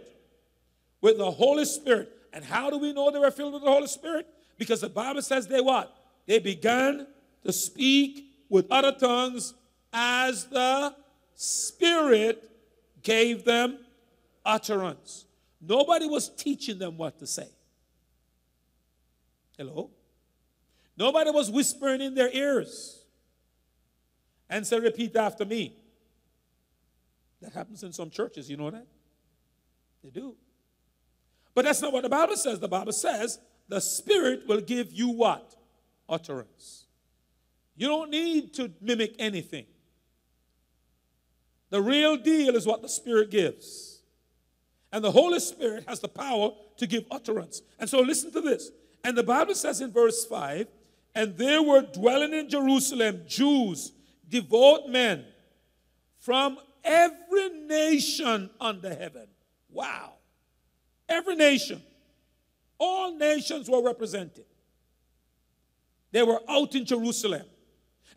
[1.01, 2.11] with the Holy Spirit.
[2.33, 4.27] And how do we know they were filled with the Holy Spirit?
[4.61, 5.91] Because the Bible says they what?
[6.27, 7.07] They began
[7.43, 9.55] to speak with other tongues
[9.91, 10.93] as the
[11.33, 12.47] Spirit
[13.01, 13.79] gave them
[14.45, 15.25] utterance.
[15.59, 17.47] Nobody was teaching them what to say.
[19.57, 19.89] Hello?
[20.95, 23.03] Nobody was whispering in their ears
[24.47, 25.75] and say, Repeat after me.
[27.41, 28.85] That happens in some churches, you know that?
[30.03, 30.35] They do.
[31.55, 32.59] But that's not what the Bible says.
[32.59, 33.39] The Bible says
[33.71, 35.55] the Spirit will give you what?
[36.09, 36.83] Utterance.
[37.77, 39.65] You don't need to mimic anything.
[41.69, 44.01] The real deal is what the Spirit gives.
[44.91, 47.61] And the Holy Spirit has the power to give utterance.
[47.79, 48.71] And so listen to this.
[49.05, 50.67] And the Bible says in verse 5
[51.15, 53.93] and there were dwelling in Jerusalem Jews,
[54.27, 55.23] devout men
[56.19, 59.27] from every nation under heaven.
[59.69, 60.15] Wow.
[61.07, 61.81] Every nation.
[62.83, 64.45] All nations were represented.
[66.11, 67.43] They were out in Jerusalem.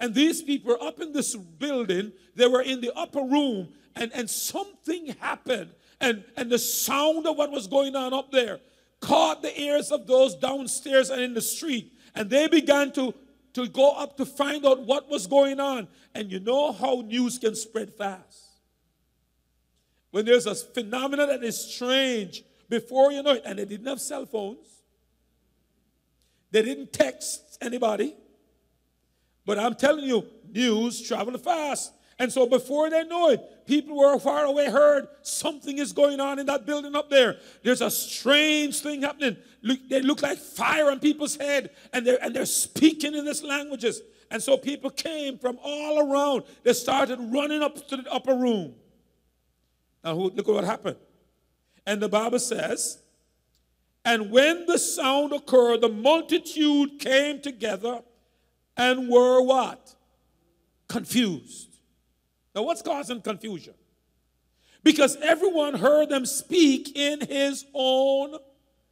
[0.00, 4.28] And these people up in this building, they were in the upper room, and, and
[4.28, 5.70] something happened.
[6.00, 8.58] And, and the sound of what was going on up there
[9.00, 11.92] caught the ears of those downstairs and in the street.
[12.14, 13.12] And they began to,
[13.52, 15.88] to go up to find out what was going on.
[16.14, 18.46] And you know how news can spread fast.
[20.10, 24.00] When there's a phenomenon that is strange, before you know it, and they didn't have
[24.00, 24.82] cell phones,
[26.50, 28.14] they didn't text anybody.
[29.44, 31.92] But I'm telling you, news travel fast.
[32.18, 36.38] And so before they know it, people were far away heard something is going on
[36.38, 37.38] in that building up there.
[37.62, 39.36] There's a strange thing happening.
[39.62, 43.42] Look, they look like fire on people's head, and they're and they're speaking in these
[43.42, 44.00] languages.
[44.30, 46.44] And so people came from all around.
[46.62, 48.74] They started running up to the upper room.
[50.02, 50.96] Now look at what happened.
[51.86, 52.98] And the Bible says,
[54.04, 58.02] and when the sound occurred, the multitude came together
[58.76, 59.94] and were what?
[60.88, 61.78] Confused.
[62.54, 63.74] Now, what's causing confusion?
[64.82, 68.36] Because everyone heard them speak in his own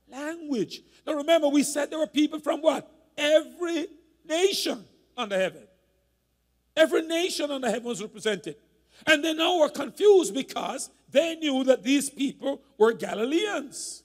[0.09, 0.81] language.
[1.07, 2.91] Now, remember, we said there were people from what?
[3.17, 3.89] Every
[4.27, 4.85] nation
[5.17, 5.65] under heaven.
[6.75, 8.57] Every nation under heaven was represented.
[9.07, 14.03] And they now were confused because they knew that these people were Galileans.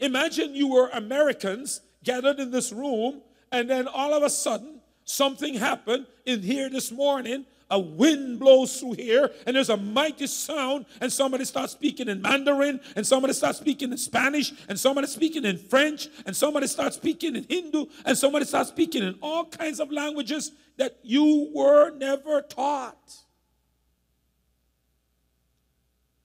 [0.00, 3.20] Imagine you were Americans gathered in this room,
[3.52, 7.44] and then all of a sudden, something happened in here this morning.
[7.72, 12.20] A wind blows through here, and there's a mighty sound, and somebody starts speaking in
[12.20, 16.96] Mandarin, and somebody starts speaking in Spanish, and somebody speaking in French, and somebody starts
[16.96, 21.90] speaking in Hindu, and somebody starts speaking in all kinds of languages that you were
[21.90, 23.14] never taught.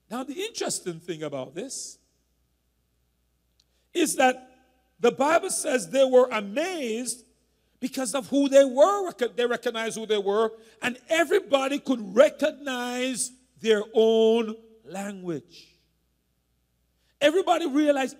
[0.09, 1.97] Now, the interesting thing about this
[3.93, 4.51] is that
[4.99, 7.25] the Bible says they were amazed
[7.79, 9.11] because of who they were.
[9.35, 10.51] They recognized who they were,
[10.81, 15.67] and everybody could recognize their own language.
[17.19, 18.15] Everybody realized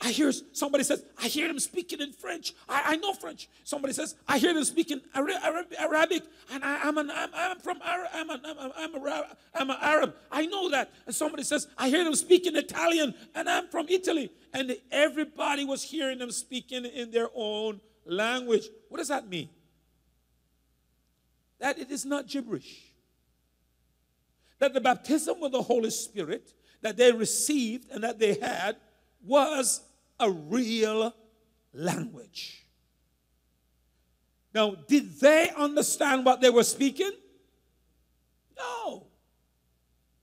[0.00, 2.54] I hear somebody says, I hear them speaking in French.
[2.68, 3.48] I, I know French.
[3.64, 6.22] Somebody says, I hear them speaking Arabic,
[6.52, 9.76] and I, am an, I'm, I'm from Arab, I'm, an, I'm, I'm, a, I'm an
[9.80, 10.14] Arab.
[10.30, 10.92] I know that.
[11.06, 14.30] And somebody says, I hear them speaking Italian, and I'm from Italy.
[14.54, 18.68] And everybody was hearing them speaking in their own language.
[18.88, 19.48] What does that mean?
[21.58, 22.92] That it is not gibberish.
[24.60, 26.52] That the baptism with the Holy Spirit
[26.82, 28.76] that they received and that they had
[29.24, 29.80] was
[30.20, 31.14] a real
[31.72, 32.66] language.
[34.54, 37.12] Now, did they understand what they were speaking?
[38.56, 39.06] No.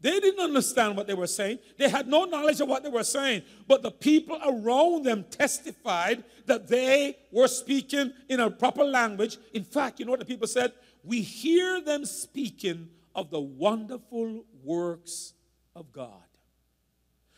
[0.01, 1.59] They didn't understand what they were saying.
[1.77, 3.43] They had no knowledge of what they were saying.
[3.67, 9.37] But the people around them testified that they were speaking in a proper language.
[9.53, 10.73] In fact, you know what the people said?
[11.03, 15.33] We hear them speaking of the wonderful works
[15.75, 16.11] of God.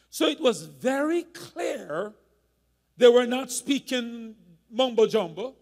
[0.09, 2.15] So it was very clear
[2.97, 4.35] they were not speaking
[4.69, 5.55] mumbo jumbo.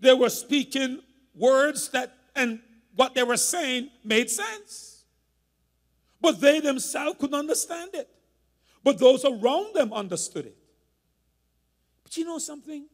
[0.00, 1.00] They were speaking
[1.34, 2.60] words that, and
[2.96, 5.04] what they were saying made sense.
[6.20, 8.08] But they themselves couldn't understand it.
[8.82, 10.56] But those around them understood it.
[12.02, 12.86] But you know something?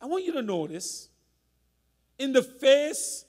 [0.00, 1.08] I want you to notice
[2.18, 3.24] in the face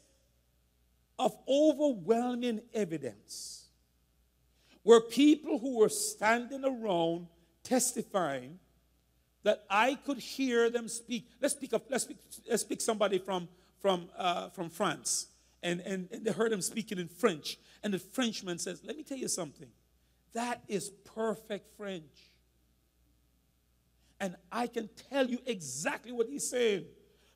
[1.18, 3.66] of overwhelming evidence,
[4.84, 7.28] were people who were standing around
[7.70, 8.60] testifying
[9.44, 11.30] that I could hear them speak.
[11.42, 12.18] Let's speak of, let's speak,
[12.50, 13.48] let's speak somebody from,
[13.80, 15.28] from, uh, from France.
[15.62, 17.58] And, and, and they heard him speaking in French.
[17.84, 19.68] And the Frenchman says, Let me tell you something.
[20.34, 22.04] That is perfect French.
[24.20, 26.86] And I can tell you exactly what he's saying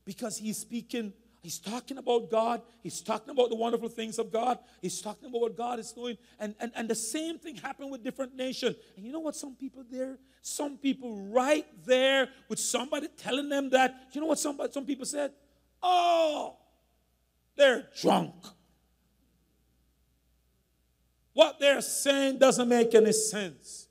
[0.04, 2.61] because he's speaking He's talking about God.
[2.82, 4.60] He's talking about the wonderful things of God.
[4.82, 6.18] He's talking about what God is doing.
[6.40, 8.78] And, and, and the same thing happened with different nations.
[8.95, 9.36] And you know what?
[9.36, 14.40] Some people there, some people right there with somebody telling them that, you know what
[14.40, 15.34] somebody, some people said?
[15.82, 16.56] Oh,
[17.57, 18.36] they're drunk.
[21.34, 23.90] What they're saying doesn't make any sense.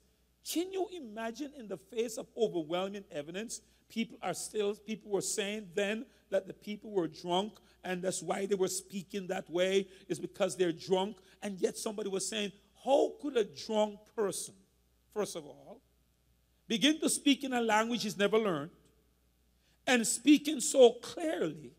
[0.51, 3.61] Can you imagine in the face of overwhelming evidence,
[3.91, 7.55] people are still, people were saying then that the people were drunk
[7.85, 11.17] and that's why they were speaking that way is because they're drunk.
[11.43, 12.53] And yet somebody was saying
[12.85, 14.55] how could a drunk person
[15.15, 15.81] first of all
[16.67, 18.71] begin to speak in a language he's never learned
[19.87, 21.73] and speaking so clearly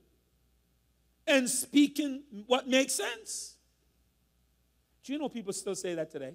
[1.25, 3.55] and speaking what makes sense?
[5.03, 6.33] Do you know people still say that today?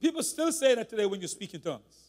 [0.00, 2.01] People still say that today when you speak in tongues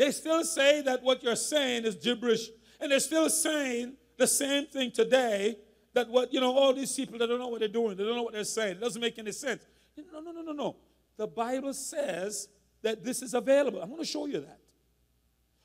[0.00, 2.48] they still say that what you're saying is gibberish.
[2.80, 5.58] And they're still saying the same thing today
[5.92, 8.16] that what, you know, all these people that don't know what they're doing, they don't
[8.16, 8.78] know what they're saying.
[8.78, 9.62] It doesn't make any sense.
[10.10, 10.76] No, no, no, no, no.
[11.18, 12.48] The Bible says
[12.80, 13.82] that this is available.
[13.82, 14.58] I'm going to show you that.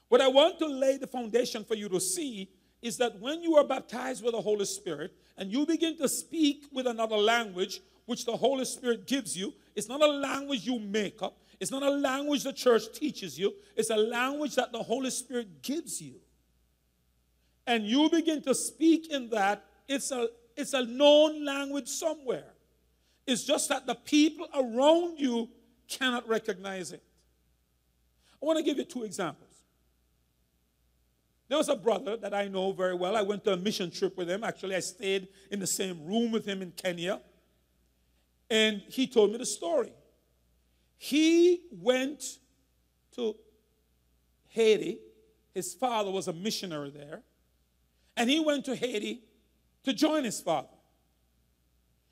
[0.10, 2.50] What I want to lay the foundation for you to see
[2.82, 6.66] is that when you are baptized with the Holy Spirit and you begin to speak
[6.74, 11.22] with another language, which the Holy Spirit gives you, it's not a language you make
[11.22, 15.10] up, it's not a language the church teaches you, it's a language that the Holy
[15.10, 16.16] Spirit gives you.
[17.68, 22.54] and you begin to speak in that, it's a, it's a known language somewhere.
[23.26, 25.50] It's just that the people around you
[25.88, 27.04] cannot recognize it.
[28.42, 29.50] I want to give you two examples.
[31.48, 33.16] There was a brother that I know very well.
[33.16, 34.44] I went to a mission trip with him.
[34.44, 37.22] Actually, I stayed in the same room with him in Kenya.
[38.50, 39.92] And he told me the story.
[40.98, 42.40] He went
[43.16, 43.36] to
[44.50, 45.00] Haiti.
[45.54, 47.22] His father was a missionary there.
[48.18, 49.22] And he went to Haiti
[49.84, 50.68] to join his father.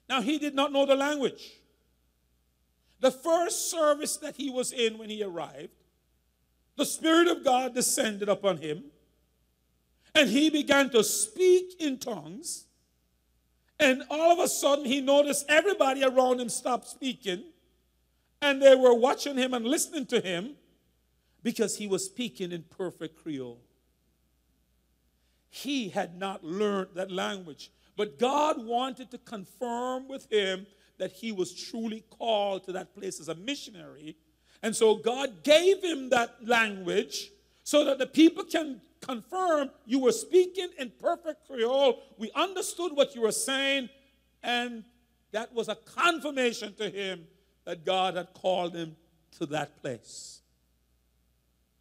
[0.10, 1.54] Now, he did not know the language.
[3.00, 5.72] The first service that he was in when he arrived,
[6.76, 8.86] the Spirit of God descended upon him,
[10.16, 12.66] and he began to speak in tongues.
[13.80, 17.44] And all of a sudden, he noticed everybody around him stopped speaking,
[18.44, 20.56] and they were watching him and listening to him
[21.44, 23.62] because he was speaking in perfect Creole.
[25.50, 30.68] He had not learned that language, but God wanted to confirm with him
[30.98, 34.18] that he was truly called to that place as a missionary.
[34.62, 37.32] And so God gave him that language
[37.64, 42.02] so that the people can confirm you were speaking in perfect Creole.
[42.18, 43.90] We understood what you were saying,
[44.42, 44.84] and
[45.32, 47.26] that was a confirmation to him
[47.66, 48.96] that God had called him
[49.38, 50.42] to that place.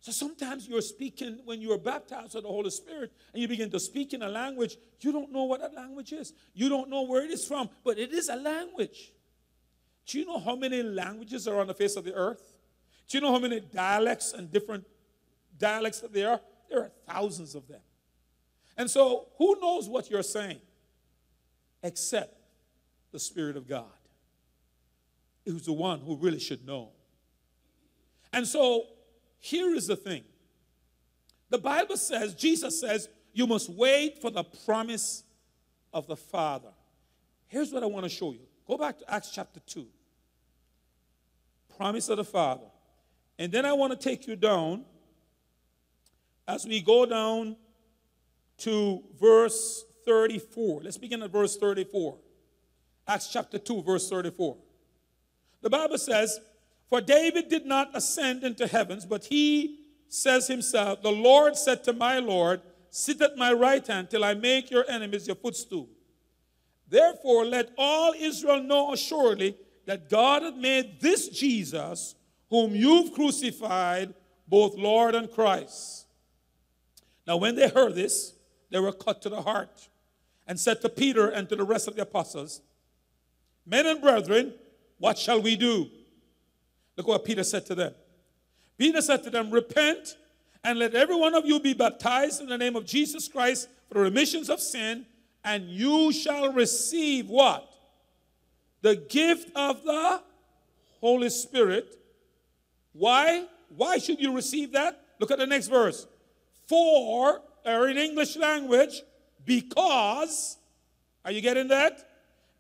[0.01, 3.71] So sometimes you're speaking when you are baptized with the Holy Spirit and you begin
[3.71, 6.33] to speak in a language, you don't know what that language is.
[6.55, 9.13] You don't know where it is from, but it is a language.
[10.07, 12.43] Do you know how many languages are on the face of the earth?
[13.09, 14.85] Do you know how many dialects and different
[15.57, 16.41] dialects that there are?
[16.69, 17.81] There are thousands of them.
[18.77, 20.59] And so, who knows what you're saying
[21.83, 22.35] except
[23.13, 23.85] the Spirit of God?
[25.45, 26.91] Who's the one who really should know.
[28.33, 28.87] And so,
[29.39, 30.25] here is the thing
[31.51, 35.23] the Bible says, Jesus says, you must wait for the promise
[35.93, 36.71] of the Father.
[37.47, 38.47] Here's what I want to show you.
[38.67, 39.87] Go back to Acts chapter 2.
[41.77, 42.67] Promise of the Father.
[43.39, 44.85] And then I want to take you down
[46.49, 47.57] as we go down
[48.59, 50.83] to verse 34.
[50.85, 52.17] Let's begin at verse 34.
[53.07, 54.57] Acts chapter 2, verse 34.
[55.63, 56.41] The Bible says,
[56.89, 59.79] For David did not ascend into heavens, but he
[60.09, 62.61] says himself, The Lord said to my Lord,
[62.91, 65.89] Sit at my right hand till I make your enemies your footstool.
[66.87, 69.57] Therefore, let all Israel know assuredly
[69.87, 72.15] that God had made this Jesus,
[72.51, 74.13] whom you've crucified,
[74.47, 76.07] both Lord and Christ.
[77.27, 78.35] Now, when they heard this,
[78.71, 79.89] they were cut to the heart
[80.47, 82.61] and said to Peter and to the rest of the apostles,
[83.65, 84.55] Men and brethren,
[85.03, 85.91] what shall we do?
[86.97, 87.93] Look what Peter said to them.
[88.79, 90.17] Peter said to them, Repent
[90.63, 93.95] and let every one of you be baptized in the name of Jesus Christ for
[93.95, 95.05] the remissions of sin,
[95.43, 97.69] and you shall receive what?
[98.83, 100.23] The gift of the
[101.01, 101.99] Holy Spirit.
[102.93, 103.47] Why?
[103.75, 105.05] Why should you receive that?
[105.19, 106.07] Look at the next verse.
[106.69, 109.03] For, or in English language,
[109.45, 110.59] because,
[111.25, 112.09] are you getting that?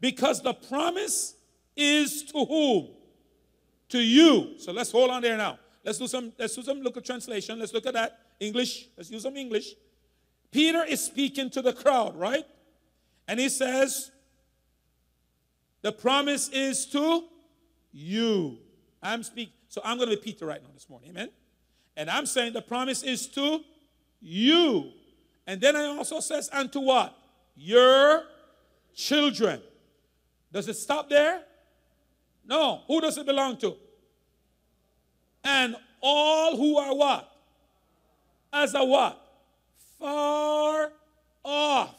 [0.00, 1.36] Because the promise
[1.76, 2.88] is to whom?
[3.90, 4.58] To you.
[4.58, 5.58] So let's hold on there now.
[5.84, 7.58] Let's do some, let's do some look at translation.
[7.58, 8.18] Let's look at that.
[8.40, 8.88] English.
[8.96, 9.74] Let's use some English.
[10.50, 12.44] Peter is speaking to the crowd, right?
[13.26, 14.10] And he says,
[15.82, 17.24] The promise is to
[17.92, 18.58] you.
[19.02, 21.10] I'm speaking, so I'm going to be Peter right now this morning.
[21.10, 21.30] Amen.
[21.96, 23.60] And I'm saying the promise is to
[24.20, 24.92] you.
[25.46, 27.16] And then I also says, and to what?
[27.56, 28.22] Your
[28.94, 29.60] children.
[30.52, 31.42] Does it stop there?
[32.46, 32.82] No.
[32.86, 33.76] Who does it belong to?
[35.44, 37.30] And all who are what?
[38.52, 39.18] As a what?
[39.98, 40.92] Far
[41.44, 41.94] off.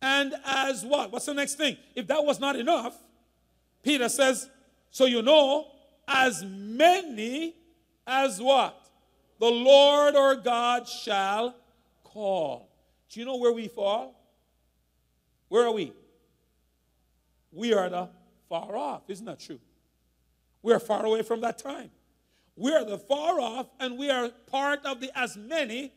[0.00, 1.12] And as what?
[1.12, 1.76] What's the next thing?
[1.94, 2.96] If that was not enough,
[3.82, 4.48] Peter says,
[4.90, 5.68] so you know,
[6.06, 7.54] as many
[8.06, 8.78] as what?
[9.38, 11.56] The Lord our God shall
[12.04, 12.68] call.
[13.10, 14.14] Do you know where we fall?
[15.48, 15.92] Where are we?
[17.52, 18.08] We are the
[18.52, 19.08] far off.
[19.08, 19.60] Isn't that true?
[20.62, 21.90] We are far away from that time.
[22.54, 25.90] We are the far off, and we are part of the as many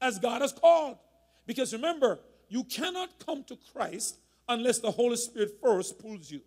[0.00, 0.96] as God has called.
[1.46, 4.16] Because remember, you cannot come to Christ
[4.48, 6.40] unless the Holy Spirit first pulls you.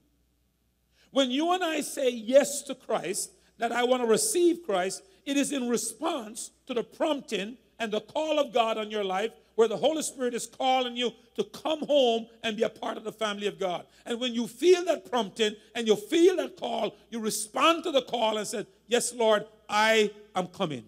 [1.11, 3.29] When you and I say yes to Christ,
[3.59, 8.01] that I want to receive Christ, it is in response to the prompting and the
[8.01, 11.79] call of God on your life where the Holy Spirit is calling you to come
[11.79, 13.85] home and be a part of the family of God.
[14.05, 18.03] And when you feel that prompting and you feel that call, you respond to the
[18.03, 20.85] call and say, Yes, Lord, I am coming.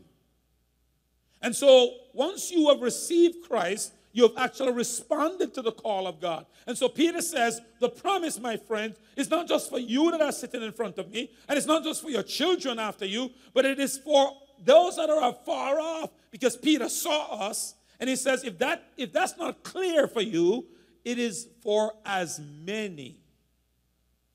[1.42, 6.20] And so once you have received Christ, you have actually responded to the call of
[6.20, 6.46] God.
[6.68, 10.32] And so Peter says, the promise, my friend, is not just for you that are
[10.32, 13.66] sitting in front of me, and it's not just for your children after you, but
[13.66, 16.10] it is for those that are far off.
[16.32, 20.66] Because Peter saw us, and he says, if that if that's not clear for you,
[21.04, 23.18] it is for as many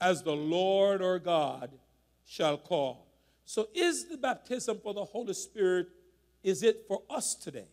[0.00, 1.70] as the Lord or God
[2.26, 3.06] shall call.
[3.44, 5.88] So is the baptism for the Holy Spirit,
[6.42, 7.68] is it for us today?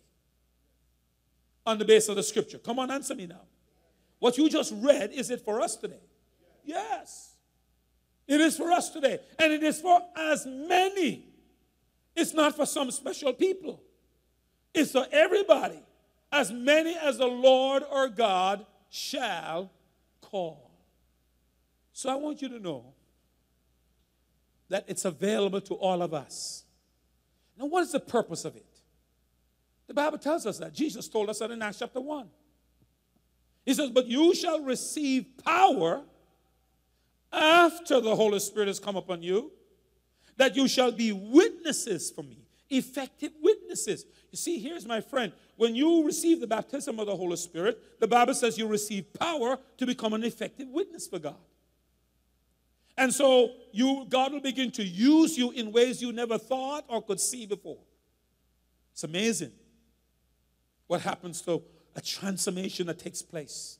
[1.65, 2.59] On the basis of the scripture.
[2.59, 3.41] Come on, answer me now.
[4.19, 6.01] What you just read, is it for us today?
[6.63, 7.33] Yes.
[8.27, 9.19] It is for us today.
[9.37, 11.25] And it is for as many.
[12.15, 13.81] It's not for some special people.
[14.73, 15.79] It's for everybody.
[16.31, 19.71] As many as the Lord or God shall
[20.21, 20.71] call.
[21.91, 22.93] So I want you to know
[24.69, 26.63] that it's available to all of us.
[27.57, 28.65] Now, what is the purpose of it?
[29.87, 30.73] The Bible tells us that.
[30.73, 32.27] Jesus told us that in Acts chapter 1.
[33.65, 36.01] He says, But you shall receive power
[37.31, 39.51] after the Holy Spirit has come upon you,
[40.37, 42.39] that you shall be witnesses for me,
[42.69, 44.05] effective witnesses.
[44.31, 45.31] You see, here's my friend.
[45.55, 49.59] When you receive the baptism of the Holy Spirit, the Bible says you receive power
[49.77, 51.35] to become an effective witness for God.
[52.97, 57.01] And so you God will begin to use you in ways you never thought or
[57.01, 57.79] could see before.
[58.91, 59.51] It's amazing
[60.87, 61.63] what happens to
[61.95, 63.79] a transformation that takes place.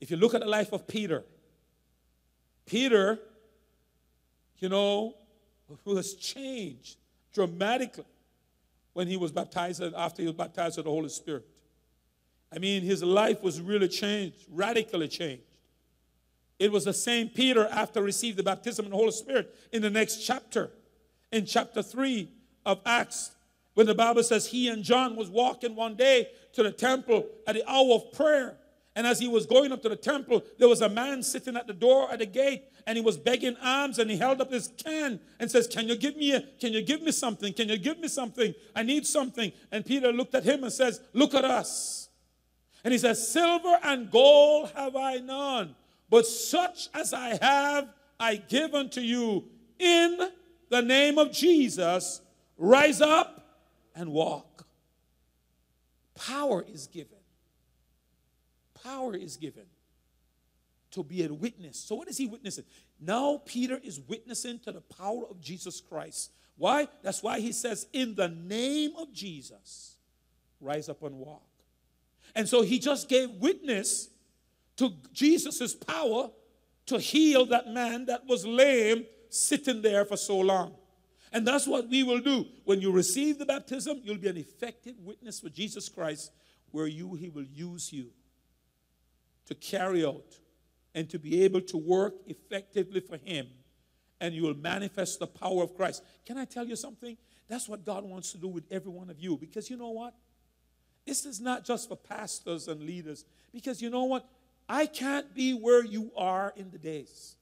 [0.00, 1.24] If you look at the life of Peter,
[2.66, 3.18] Peter,
[4.58, 5.14] you know,
[5.84, 6.96] was changed
[7.32, 8.04] dramatically
[8.92, 11.46] when he was baptized, after he was baptized with the Holy Spirit.
[12.52, 15.44] I mean, his life was really changed, radically changed.
[16.58, 19.90] It was the same Peter after received the baptism of the Holy Spirit in the
[19.90, 20.70] next chapter,
[21.32, 22.28] in chapter 3
[22.66, 23.30] of Acts,
[23.74, 27.54] when the Bible says he and John was walking one day to the temple at
[27.54, 28.56] the hour of prayer.
[28.96, 31.66] And as he was going up to the temple, there was a man sitting at
[31.66, 34.68] the door at the gate, and he was begging alms, and he held up his
[34.68, 37.52] can and says, "Can you give me a, Can you give me something?
[37.52, 38.54] Can you give me something?
[38.74, 42.08] I need something." And Peter looked at him and says, "Look at us."
[42.84, 45.76] And he says, "Silver and gold have I none,
[46.08, 49.48] but such as I have, I give unto you
[49.78, 50.30] in
[50.68, 52.20] the name of Jesus.
[52.56, 53.60] Rise up
[53.94, 54.66] and walk."
[56.14, 57.20] Power is given
[58.82, 59.64] power is given
[60.92, 61.78] to be a witness.
[61.78, 62.64] So, what is he witnessing?
[63.00, 66.32] Now, Peter is witnessing to the power of Jesus Christ.
[66.56, 66.88] Why?
[67.02, 69.96] That's why he says, In the name of Jesus,
[70.60, 71.42] rise up and walk.
[72.34, 74.08] And so, he just gave witness
[74.76, 76.30] to Jesus' power
[76.86, 80.74] to heal that man that was lame sitting there for so long.
[81.32, 82.46] And that's what we will do.
[82.64, 86.32] When you receive the baptism, you'll be an effective witness for Jesus Christ,
[86.72, 88.10] where you he will use you
[89.46, 90.38] to carry out
[90.94, 93.46] and to be able to work effectively for Him,
[94.20, 96.02] and you will manifest the power of Christ.
[96.26, 97.16] Can I tell you something?
[97.48, 99.36] That's what God wants to do with every one of you.
[99.36, 100.14] Because you know what?
[101.06, 103.24] This is not just for pastors and leaders.
[103.52, 104.28] Because you know what?
[104.68, 107.34] I can't be where you are in the days.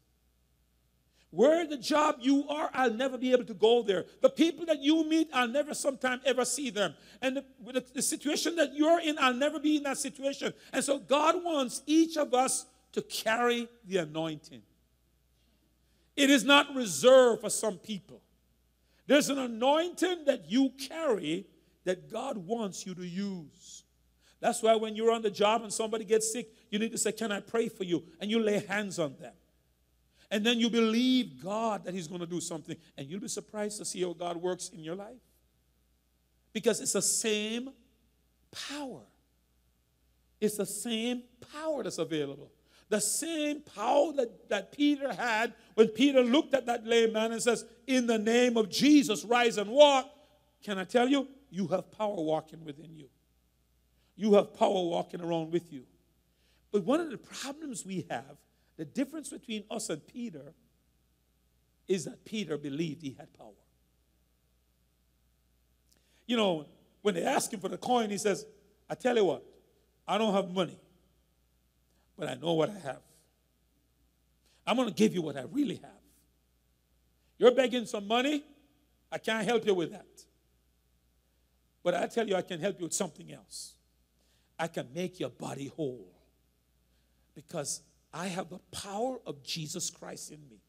[1.31, 4.07] Where the job you are, I'll never be able to go there.
[4.23, 6.95] The people that you meet, I'll never sometime ever see them.
[7.21, 10.55] And the, the, the, situation that you're in, I'll never be in that situation.
[10.73, 14.63] And so God wants each of us to carry the anointing.
[16.17, 18.21] It is not reserved for some people.
[19.07, 21.47] There's an anointing that you carry
[21.85, 23.85] that God wants you to use.
[24.41, 27.13] That's why when you're on the job and somebody gets sick, you need to say,
[27.13, 28.05] Can I pray for you?
[28.21, 29.33] And you lay hands on them.
[30.31, 32.77] And then you believe God that He's going to do something.
[32.97, 35.17] And you'll be surprised to see how God works in your life.
[36.53, 37.71] Because it's the same
[38.69, 39.03] power.
[40.41, 42.51] It's the same power that's available.
[42.89, 47.43] The same power that, that Peter had when Peter looked at that lame man and
[47.43, 50.11] says, In the name of Jesus, rise and walk.
[50.63, 51.29] Can I tell you?
[51.51, 53.09] You have power walking within you.
[54.17, 55.85] You have power walking around with you.
[56.73, 58.37] But one of the problems we have
[58.79, 60.55] the difference between us and Peter
[61.89, 63.49] is that Peter believed he had power.
[66.27, 66.67] You know,
[67.03, 68.47] when they ask him for the coin, he says,
[68.89, 69.45] I tell you what,
[70.07, 70.79] I don't have money,
[72.19, 73.01] but I know what I have.
[74.67, 75.91] I'm going to give you what I really have.
[77.39, 78.45] You're begging some money,
[79.11, 80.07] I can't help you with that.
[81.83, 83.75] But I tell you, I can help you with something else.
[84.59, 86.13] I can make your body whole.
[87.35, 87.81] Because
[88.13, 90.61] I have the power of Jesus Christ in me.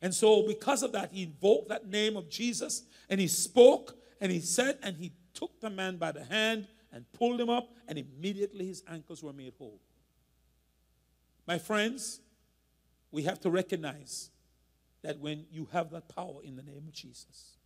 [0.00, 4.30] And so, because of that, he invoked that name of Jesus and he spoke and
[4.30, 7.98] he said and he took the man by the hand and pulled him up, and
[7.98, 9.80] immediately his ankles were made whole.
[11.46, 12.20] My friends,
[13.10, 14.30] we have to recognize
[15.02, 17.56] that when you have that power in the name of Jesus,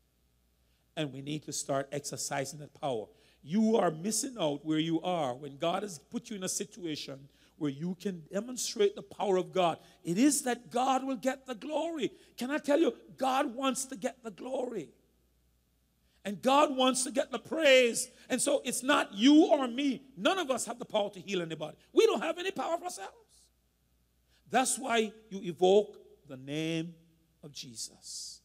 [0.96, 3.06] and we need to start exercising that power.
[3.42, 7.28] You are missing out where you are when God has put you in a situation
[7.56, 9.78] where you can demonstrate the power of God.
[10.02, 12.10] It is that God will get the glory.
[12.36, 14.88] Can I tell you, God wants to get the glory.
[16.24, 18.08] And God wants to get the praise.
[18.30, 20.02] And so it's not you or me.
[20.16, 21.76] None of us have the power to heal anybody.
[21.92, 23.12] We don't have any power of ourselves.
[24.54, 25.98] That's why you evoke
[26.28, 26.94] the name
[27.42, 28.40] of Jesus.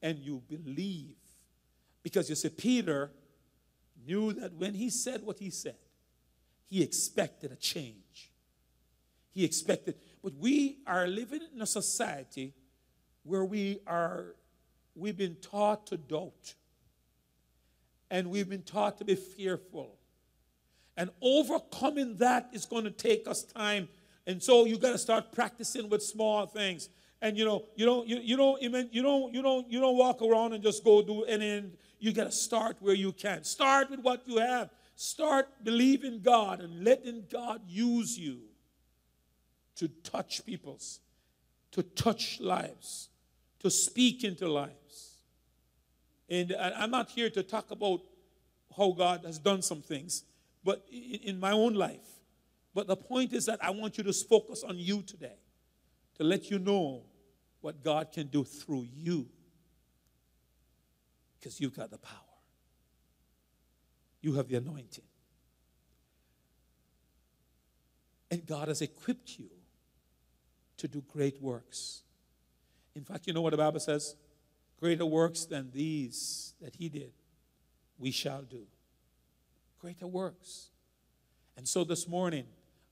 [0.00, 1.16] And you believe.
[2.02, 3.10] Because you see, Peter
[4.06, 5.76] knew that when he said what he said,
[6.70, 8.32] he expected a change.
[9.34, 12.54] He expected, but we are living in a society
[13.22, 14.34] where we are,
[14.94, 16.54] we've been taught to doubt.
[18.10, 19.98] And we've been taught to be fearful.
[20.96, 23.88] And overcoming that is going to take us time.
[24.28, 26.90] And so you got to start practicing with small things.
[27.22, 30.20] And you know, you don't, you, you don't, you don't, you don't, you don't walk
[30.20, 31.64] around and just go do any.
[31.98, 33.42] You got to start where you can.
[33.42, 34.68] Start with what you have.
[34.96, 38.40] Start believing God and letting God use you
[39.76, 41.00] to touch people's,
[41.72, 43.08] to touch lives,
[43.60, 45.22] to speak into lives.
[46.28, 48.02] And I'm not here to talk about
[48.76, 50.24] how God has done some things,
[50.62, 52.17] but in my own life.
[52.78, 55.40] But the point is that I want you to focus on you today
[56.16, 57.02] to let you know
[57.60, 59.26] what God can do through you
[61.34, 62.14] because you've got the power.
[64.20, 65.02] You have the anointing.
[68.30, 69.50] And God has equipped you
[70.76, 72.02] to do great works.
[72.94, 74.14] In fact, you know what the Bible says?
[74.78, 77.10] Greater works than these that He did,
[77.98, 78.68] we shall do.
[79.80, 80.68] Greater works.
[81.56, 82.44] And so this morning,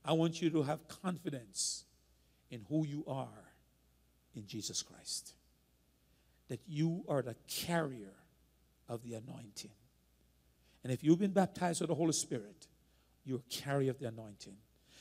[0.07, 1.85] I want you to have confidence
[2.51, 3.53] in who you are
[4.35, 5.35] in Jesus Christ.
[6.49, 8.15] That you are the carrier
[8.89, 9.73] of the anointing.
[10.85, 12.69] And if you've been baptized with the Holy Spirit,
[13.25, 14.57] you're a carrier of the anointing.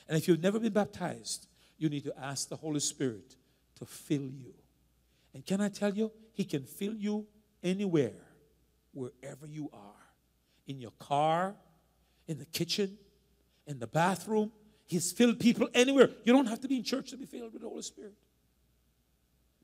[0.07, 3.35] And if you've never been baptized, you need to ask the Holy Spirit
[3.77, 4.53] to fill you.
[5.33, 7.27] And can I tell you, He can fill you
[7.61, 8.25] anywhere,
[8.93, 10.05] wherever you are
[10.67, 11.53] in your car,
[12.27, 12.97] in the kitchen,
[13.67, 14.51] in the bathroom.
[14.87, 16.09] He's filled people anywhere.
[16.23, 18.13] You don't have to be in church to be filled with the Holy Spirit.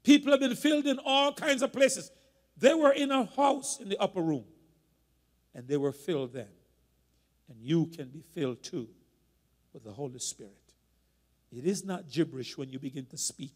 [0.04, 2.12] People have been filled in all kinds of places.
[2.58, 4.46] They were in a house in the upper room,
[5.54, 6.50] and they were filled then.
[7.50, 8.88] And you can be filled too
[9.74, 10.54] with the Holy Spirit.
[11.56, 13.56] It is not gibberish when you begin to speak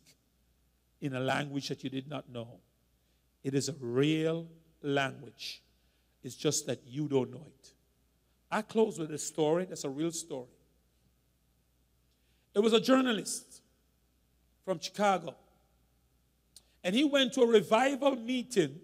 [1.02, 2.60] in a language that you did not know.
[3.44, 4.48] It is a real
[4.82, 5.62] language.
[6.24, 7.72] It's just that you don't know it.
[8.52, 10.55] I close with a story that's a real story.
[12.56, 13.62] It was a journalist
[14.64, 15.36] from Chicago
[16.86, 18.80] and he went to a revival meeting,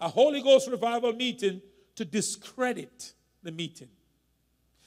[0.00, 1.60] a Holy Ghost revival meeting,
[1.96, 3.12] to discredit
[3.42, 3.88] the meeting.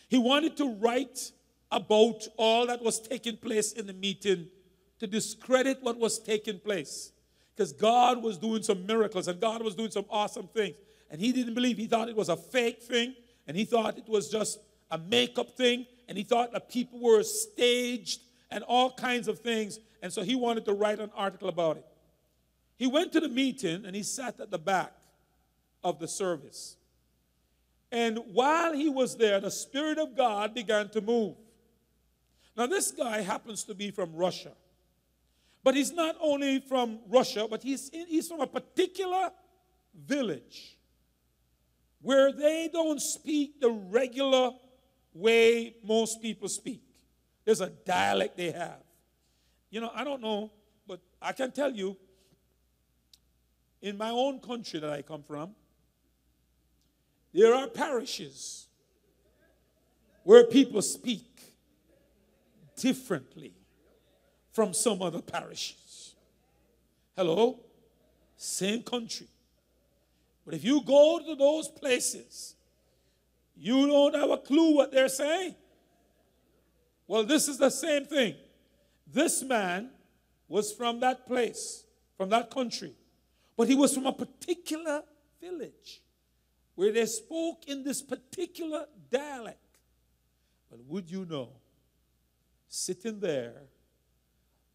[0.08, 1.34] He wanted to write
[1.70, 4.48] about all that was taking place in the meeting
[5.00, 7.12] to discredit what was taking place.
[7.54, 10.78] Because God was doing some miracles and God was doing some awesome things.
[11.12, 13.14] And he didn't believe, he thought it was a fake thing,
[13.46, 17.24] and he thought it was just a makeup thing, and he thought that people were
[17.24, 19.80] staged and all kinds of things.
[20.02, 21.86] And so he wanted to write an article about it.
[22.78, 24.94] He went to the meeting and he sat at the back
[25.84, 26.78] of the service.
[27.92, 31.36] And while he was there, the Spirit of God began to move.
[32.56, 34.52] Now, this guy happens to be from Russia.
[35.64, 39.32] But he's not only from Russia, but he's, he's from a particular
[40.06, 40.78] village
[42.02, 44.52] where they don't speak the regular
[45.20, 46.82] way most people speak.
[47.46, 48.84] There's a dialect they have.
[49.70, 50.52] You know, I don't know,
[50.88, 51.98] but I can tell you
[53.82, 55.56] in my own country that I come from,
[57.34, 58.68] there are parishes
[60.24, 61.24] where people speak
[62.76, 63.54] differently
[64.52, 66.16] from some other parishes.
[67.16, 67.60] Hello?
[68.36, 69.28] Same country.
[70.46, 72.56] But if you go to those places,
[73.60, 75.56] you don't have a clue what they're saying.
[77.08, 78.36] Well, this is the same thing.
[79.06, 79.90] This man
[80.48, 81.86] was from that place,
[82.18, 82.94] from that country.
[83.56, 85.02] But he was from a particular
[85.42, 86.02] village
[86.76, 89.58] where they spoke in this particular dialect.
[90.70, 91.50] But would you know,
[92.68, 93.64] sitting there,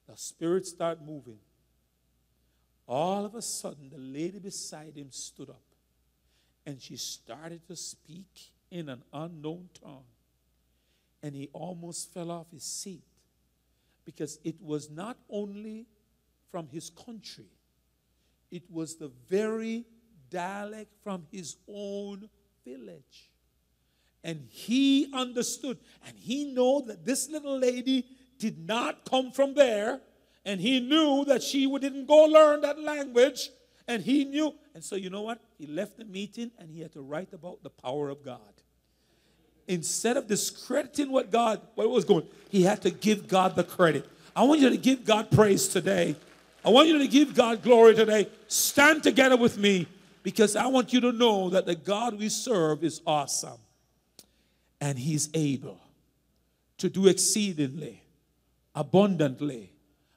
[0.08, 1.38] the spirit started moving.
[2.88, 5.62] All of a sudden, the lady beside him stood up
[6.66, 10.06] and she started to speak in an unknown tongue.
[11.22, 13.04] And he almost fell off his seat
[14.04, 15.86] because it was not only
[16.50, 17.50] from his country,
[18.50, 19.84] it was the very
[20.30, 22.28] dialect from his own
[22.64, 23.30] village.
[24.24, 28.06] And he understood, and he knew that this little lady
[28.38, 30.00] did not come from there,
[30.44, 33.50] and he knew that she didn't go learn that language,
[33.86, 34.54] and he knew.
[34.74, 35.40] And so, you know what?
[35.58, 38.61] He left the meeting and he had to write about the power of God.
[39.72, 44.06] Instead of discrediting what God, what was going, he had to give God the credit.
[44.36, 46.14] I want you to give God praise today.
[46.62, 48.28] I want you to give God glory today.
[48.48, 49.86] Stand together with me
[50.22, 53.58] because I want you to know that the God we serve is awesome
[54.78, 55.80] and he's able
[56.76, 58.02] to do exceedingly,
[58.74, 59.72] abundantly,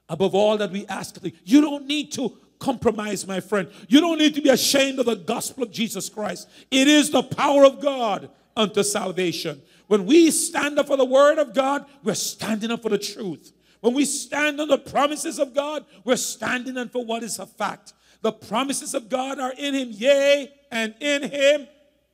[0.09, 1.17] above all that we ask.
[1.45, 3.69] You don't need to compromise, my friend.
[3.87, 6.49] You don't need to be ashamed of the gospel of Jesus Christ.
[6.71, 9.61] It is the power of God unto salvation.
[9.87, 13.53] When we stand up for the word of God, we're standing up for the truth.
[13.81, 17.45] When we stand on the promises of God, we're standing up for what is a
[17.45, 17.93] fact.
[18.21, 21.67] The promises of God are in Him, yea, and in Him,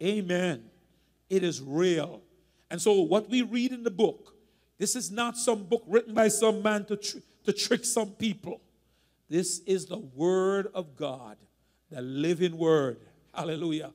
[0.03, 0.63] amen.
[1.29, 2.21] It is real.
[2.69, 4.35] And so, what we read in the book,
[4.77, 8.59] this is not some book written by some man to, tr- to trick some people.
[9.31, 11.37] This is the Word of God,
[11.89, 12.99] the living Word.
[13.33, 13.93] Hallelujah.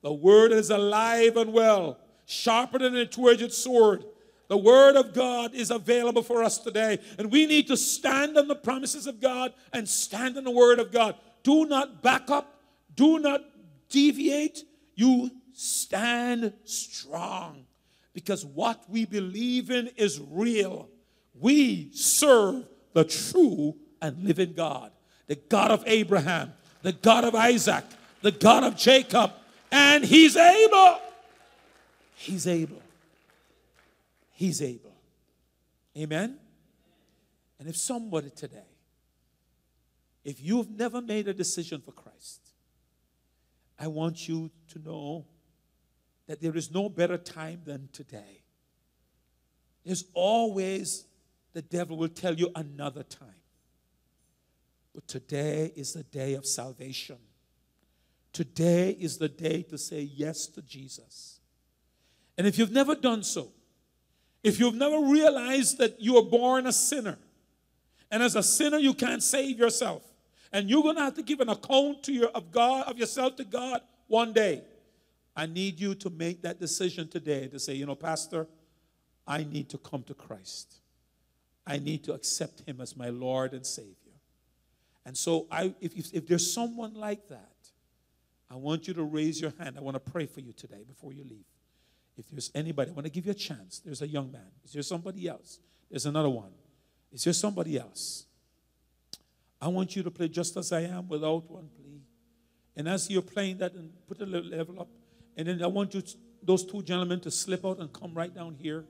[0.00, 4.06] The Word is alive and well, sharper than a two edged sword.
[4.48, 8.48] The Word of God is available for us today, and we need to stand on
[8.48, 11.14] the promises of God and stand on the Word of God.
[11.42, 12.58] Do not back up,
[12.96, 13.42] do not
[13.90, 14.64] deviate.
[14.94, 17.66] You stand strong
[18.14, 20.88] because what we believe in is real.
[21.34, 24.92] We serve the true and living God,
[25.26, 26.52] the God of Abraham,
[26.82, 27.84] the God of Isaac,
[28.22, 29.32] the God of Jacob,
[29.70, 31.00] and He's able.
[32.14, 32.82] He's able.
[34.32, 34.94] He's able.
[35.96, 36.38] Amen?
[37.58, 38.58] And if somebody today,
[40.24, 42.40] if you've never made a decision for Christ,
[43.78, 45.24] I want you to know
[46.26, 48.42] that there is no better time than today.
[49.84, 51.04] There's always,
[51.54, 53.39] the devil will tell you another time.
[55.00, 57.16] But today is the day of salvation.
[58.34, 61.40] Today is the day to say yes to Jesus.
[62.36, 63.48] And if you've never done so,
[64.42, 67.16] if you've never realized that you are born a sinner,
[68.10, 70.02] and as a sinner you can't save yourself,
[70.52, 73.36] and you're going to have to give an account to your of God of yourself
[73.36, 74.62] to God one day.
[75.34, 78.46] I need you to make that decision today to say, you know, Pastor,
[79.26, 80.74] I need to come to Christ.
[81.66, 83.94] I need to accept Him as my Lord and Savior.
[85.06, 87.54] And so, I, if, if, if there's someone like that,
[88.50, 89.76] I want you to raise your hand.
[89.78, 91.44] I want to pray for you today before you leave.
[92.16, 93.80] If there's anybody, I want to give you a chance.
[93.80, 94.50] There's a young man.
[94.64, 95.58] Is there somebody else?
[95.88, 96.50] There's another one.
[97.12, 98.26] Is there somebody else?
[99.60, 102.00] I want you to play just as I am without one plea.
[102.76, 104.88] And as you're playing that, and put a little level up,
[105.36, 106.02] and then I want you,
[106.42, 108.84] those two gentlemen, to slip out and come right down here.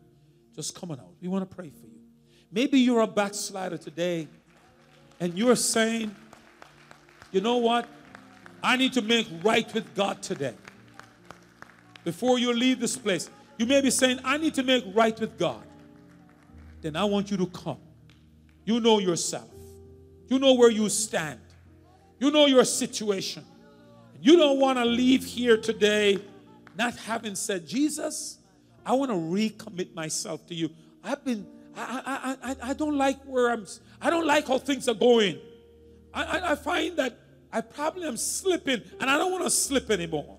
[0.54, 1.14] Just coming out.
[1.20, 2.00] We want to pray for you.
[2.50, 4.28] Maybe you're a backslider today,
[5.20, 6.14] and you're saying,
[7.30, 7.86] you know what?
[8.62, 10.55] I need to make right with God today.
[12.02, 15.38] Before you leave this place, you may be saying, I need to make right with
[15.38, 15.62] God.
[16.80, 17.78] Then I want you to come.
[18.64, 19.48] You know yourself,
[20.28, 21.40] you know where you stand,
[22.18, 23.44] you know your situation.
[24.22, 26.18] You don't want to leave here today
[26.76, 28.38] not having said, Jesus,
[28.84, 30.70] I want to recommit myself to you.
[31.02, 33.66] I've been, I, I, I, I don't like where I'm,
[34.01, 35.38] I don't like how things are going.
[36.12, 37.18] I, I, I find that
[37.52, 40.38] I probably am slipping and I don't want to slip anymore.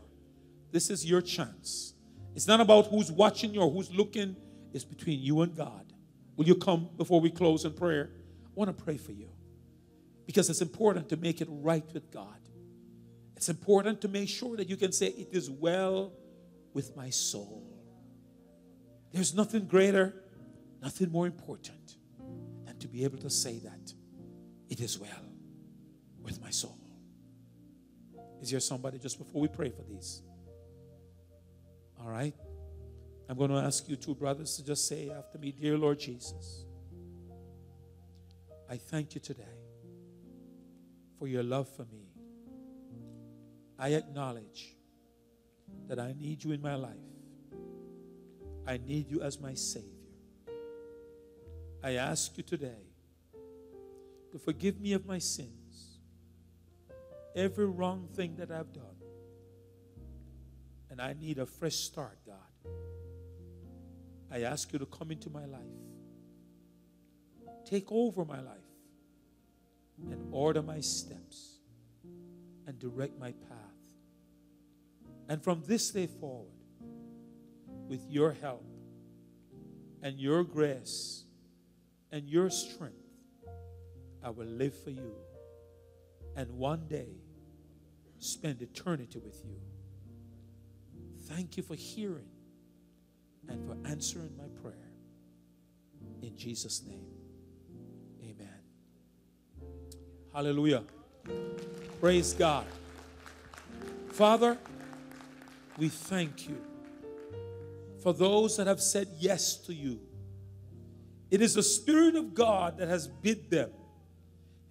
[0.71, 1.93] This is your chance.
[2.35, 4.35] It's not about who's watching you or who's looking,
[4.73, 5.91] it's between you and God.
[6.37, 8.09] Will you come before we close in prayer?
[8.45, 9.29] I want to pray for you
[10.25, 12.37] because it's important to make it right with God.
[13.35, 16.13] It's important to make sure that you can say, It is well
[16.73, 17.67] with my soul.
[19.11, 20.20] There's nothing greater,
[20.81, 21.97] nothing more important
[22.65, 23.93] than to be able to say that
[24.69, 25.25] it is well
[26.21, 26.77] with my soul.
[28.41, 30.23] Is there somebody just before we pray for these?
[31.99, 32.33] All right.
[33.29, 36.65] I'm going to ask you two brothers to just say after me, Dear Lord Jesus,
[38.69, 39.43] I thank you today
[41.19, 42.07] for your love for me.
[43.77, 44.75] I acknowledge
[45.87, 46.95] that I need you in my life.
[48.67, 50.00] I need you as my Savior.
[51.83, 52.83] I ask you today
[54.31, 55.99] to forgive me of my sins,
[57.35, 58.85] every wrong thing that I've done.
[60.91, 62.35] and I need a fresh start, God.
[64.29, 65.61] I ask you to come into my life,
[67.65, 68.57] take over my life,
[70.11, 71.59] and order my steps
[72.67, 73.81] and direct my path.
[75.29, 76.51] And from this day forward,
[77.87, 78.65] with your help
[80.01, 81.23] and your grace
[82.11, 82.95] and your strength,
[84.23, 85.13] I will live for you.
[86.35, 87.09] And one day,
[88.19, 89.59] spend eternity with you.
[91.27, 92.29] Thank you for hearing
[93.47, 94.91] and for answering my prayer.
[96.21, 97.07] In Jesus' name,
[98.21, 98.47] amen.
[100.33, 100.83] Hallelujah.
[101.99, 102.65] Praise God.
[104.09, 104.57] Father,
[105.77, 106.61] we thank you
[108.03, 109.99] for those that have said yes to you.
[111.31, 113.69] It is the Spirit of God that has bid them,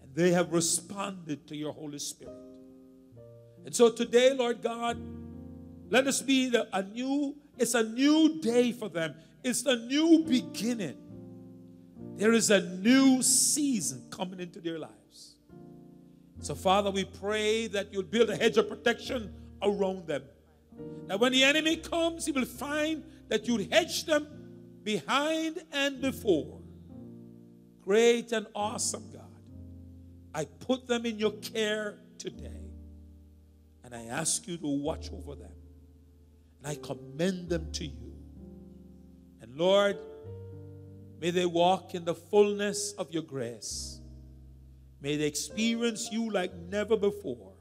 [0.03, 2.37] and they have responded to your Holy Spirit.
[3.65, 4.99] And so today, Lord God,
[5.89, 9.15] let us be the, a new, it's a new day for them.
[9.43, 10.97] It's a new beginning.
[12.17, 15.37] There is a new season coming into their lives.
[16.41, 19.33] So, Father, we pray that you'll build a hedge of protection
[19.63, 20.25] around them.
[21.07, 24.27] That when the enemy comes, he will find that you'll hedge them
[24.83, 26.61] behind and before.
[27.83, 29.23] Great and awesome God.
[30.35, 32.71] I put them in your care today.
[33.85, 35.53] And I ask you to watch over them.
[36.59, 38.13] And I commend them to you.
[39.41, 39.97] And Lord,
[41.21, 44.01] may they walk in the fullness of your grace.
[45.01, 47.55] May they experience you like never before.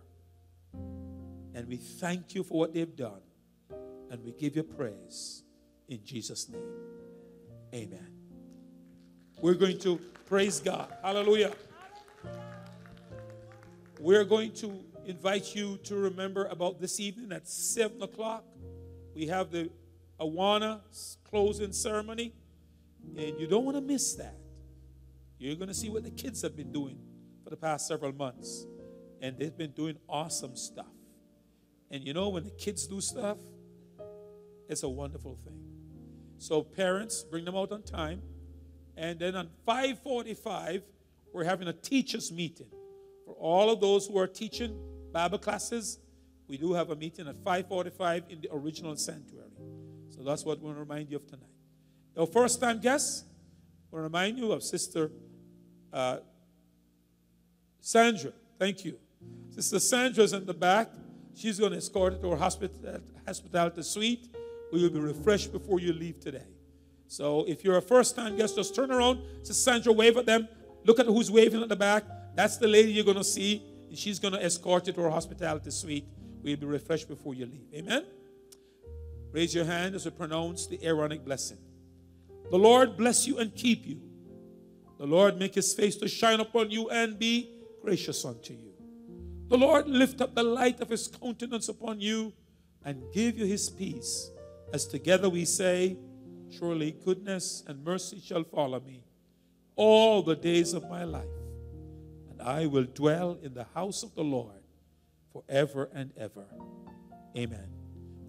[1.56, 3.22] And we thank you for what they've done.
[4.12, 5.44] And we give you praise
[5.88, 6.62] in Jesus' name.
[7.74, 8.08] Amen.
[9.42, 10.92] We're going to praise God.
[11.02, 11.54] Hallelujah.
[14.00, 18.44] We're going to invite you to remember about this evening at 7 o'clock.
[19.16, 19.70] We have the
[20.20, 20.82] Awana
[21.30, 22.34] closing ceremony,
[23.18, 24.36] and you don't want to miss that.
[25.38, 27.00] You're going to see what the kids have been doing
[27.44, 28.66] for the past several months,
[29.22, 30.86] and they've been doing awesome stuff.
[31.92, 33.38] And you know, when the kids do stuff,
[34.68, 35.79] it's a wonderful thing.
[36.40, 38.22] So parents, bring them out on time.
[38.96, 40.82] And then on 545,
[41.34, 42.68] we're having a teachers meeting.
[43.26, 44.80] For all of those who are teaching
[45.12, 46.00] Bible classes,
[46.48, 49.46] we do have a meeting at 545 in the original sanctuary.
[50.10, 51.46] So that's what we want to remind you of tonight.
[52.18, 53.26] Our first time guests,
[53.92, 55.12] we'll remind you of Sister
[55.94, 56.18] uh,
[57.82, 58.32] Sandra.
[58.58, 58.98] Thank you.
[59.50, 60.90] Sister Sandra's in the back.
[61.36, 64.28] She's going to escort you to hospital, hospitality suite.
[64.72, 66.46] We will be refreshed before you leave today.
[67.08, 69.22] So if you're a first time guest, just turn around.
[69.40, 70.48] Sister Sandra, wave at them.
[70.86, 72.04] Look at who's waving at the back.
[72.36, 73.64] That's the lady you're going to see.
[73.90, 76.06] And she's going to escort you to her hospitality suite.
[76.44, 77.68] We'll be refreshed before you leave.
[77.74, 78.06] Amen.
[79.32, 81.58] Raise your hand as we pronounce the Aaronic blessing.
[82.50, 84.02] The Lord bless you and keep you.
[84.98, 87.50] The Lord make his face to shine upon you and be
[87.82, 88.74] gracious unto you.
[89.48, 92.34] The Lord lift up the light of his countenance upon you
[92.84, 94.30] and give you his peace.
[94.74, 95.98] As together we say,
[96.50, 99.04] Surely goodness and mercy shall follow me
[99.76, 101.24] all the days of my life,
[102.30, 104.64] and I will dwell in the house of the Lord
[105.32, 106.46] forever and ever.
[107.38, 107.70] Amen.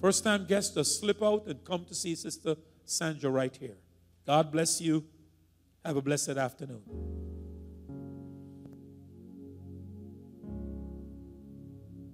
[0.00, 3.78] First time guests, just slip out and come to see Sister Sandra right here.
[4.26, 5.04] God bless you.
[5.84, 7.19] Have a blessed afternoon.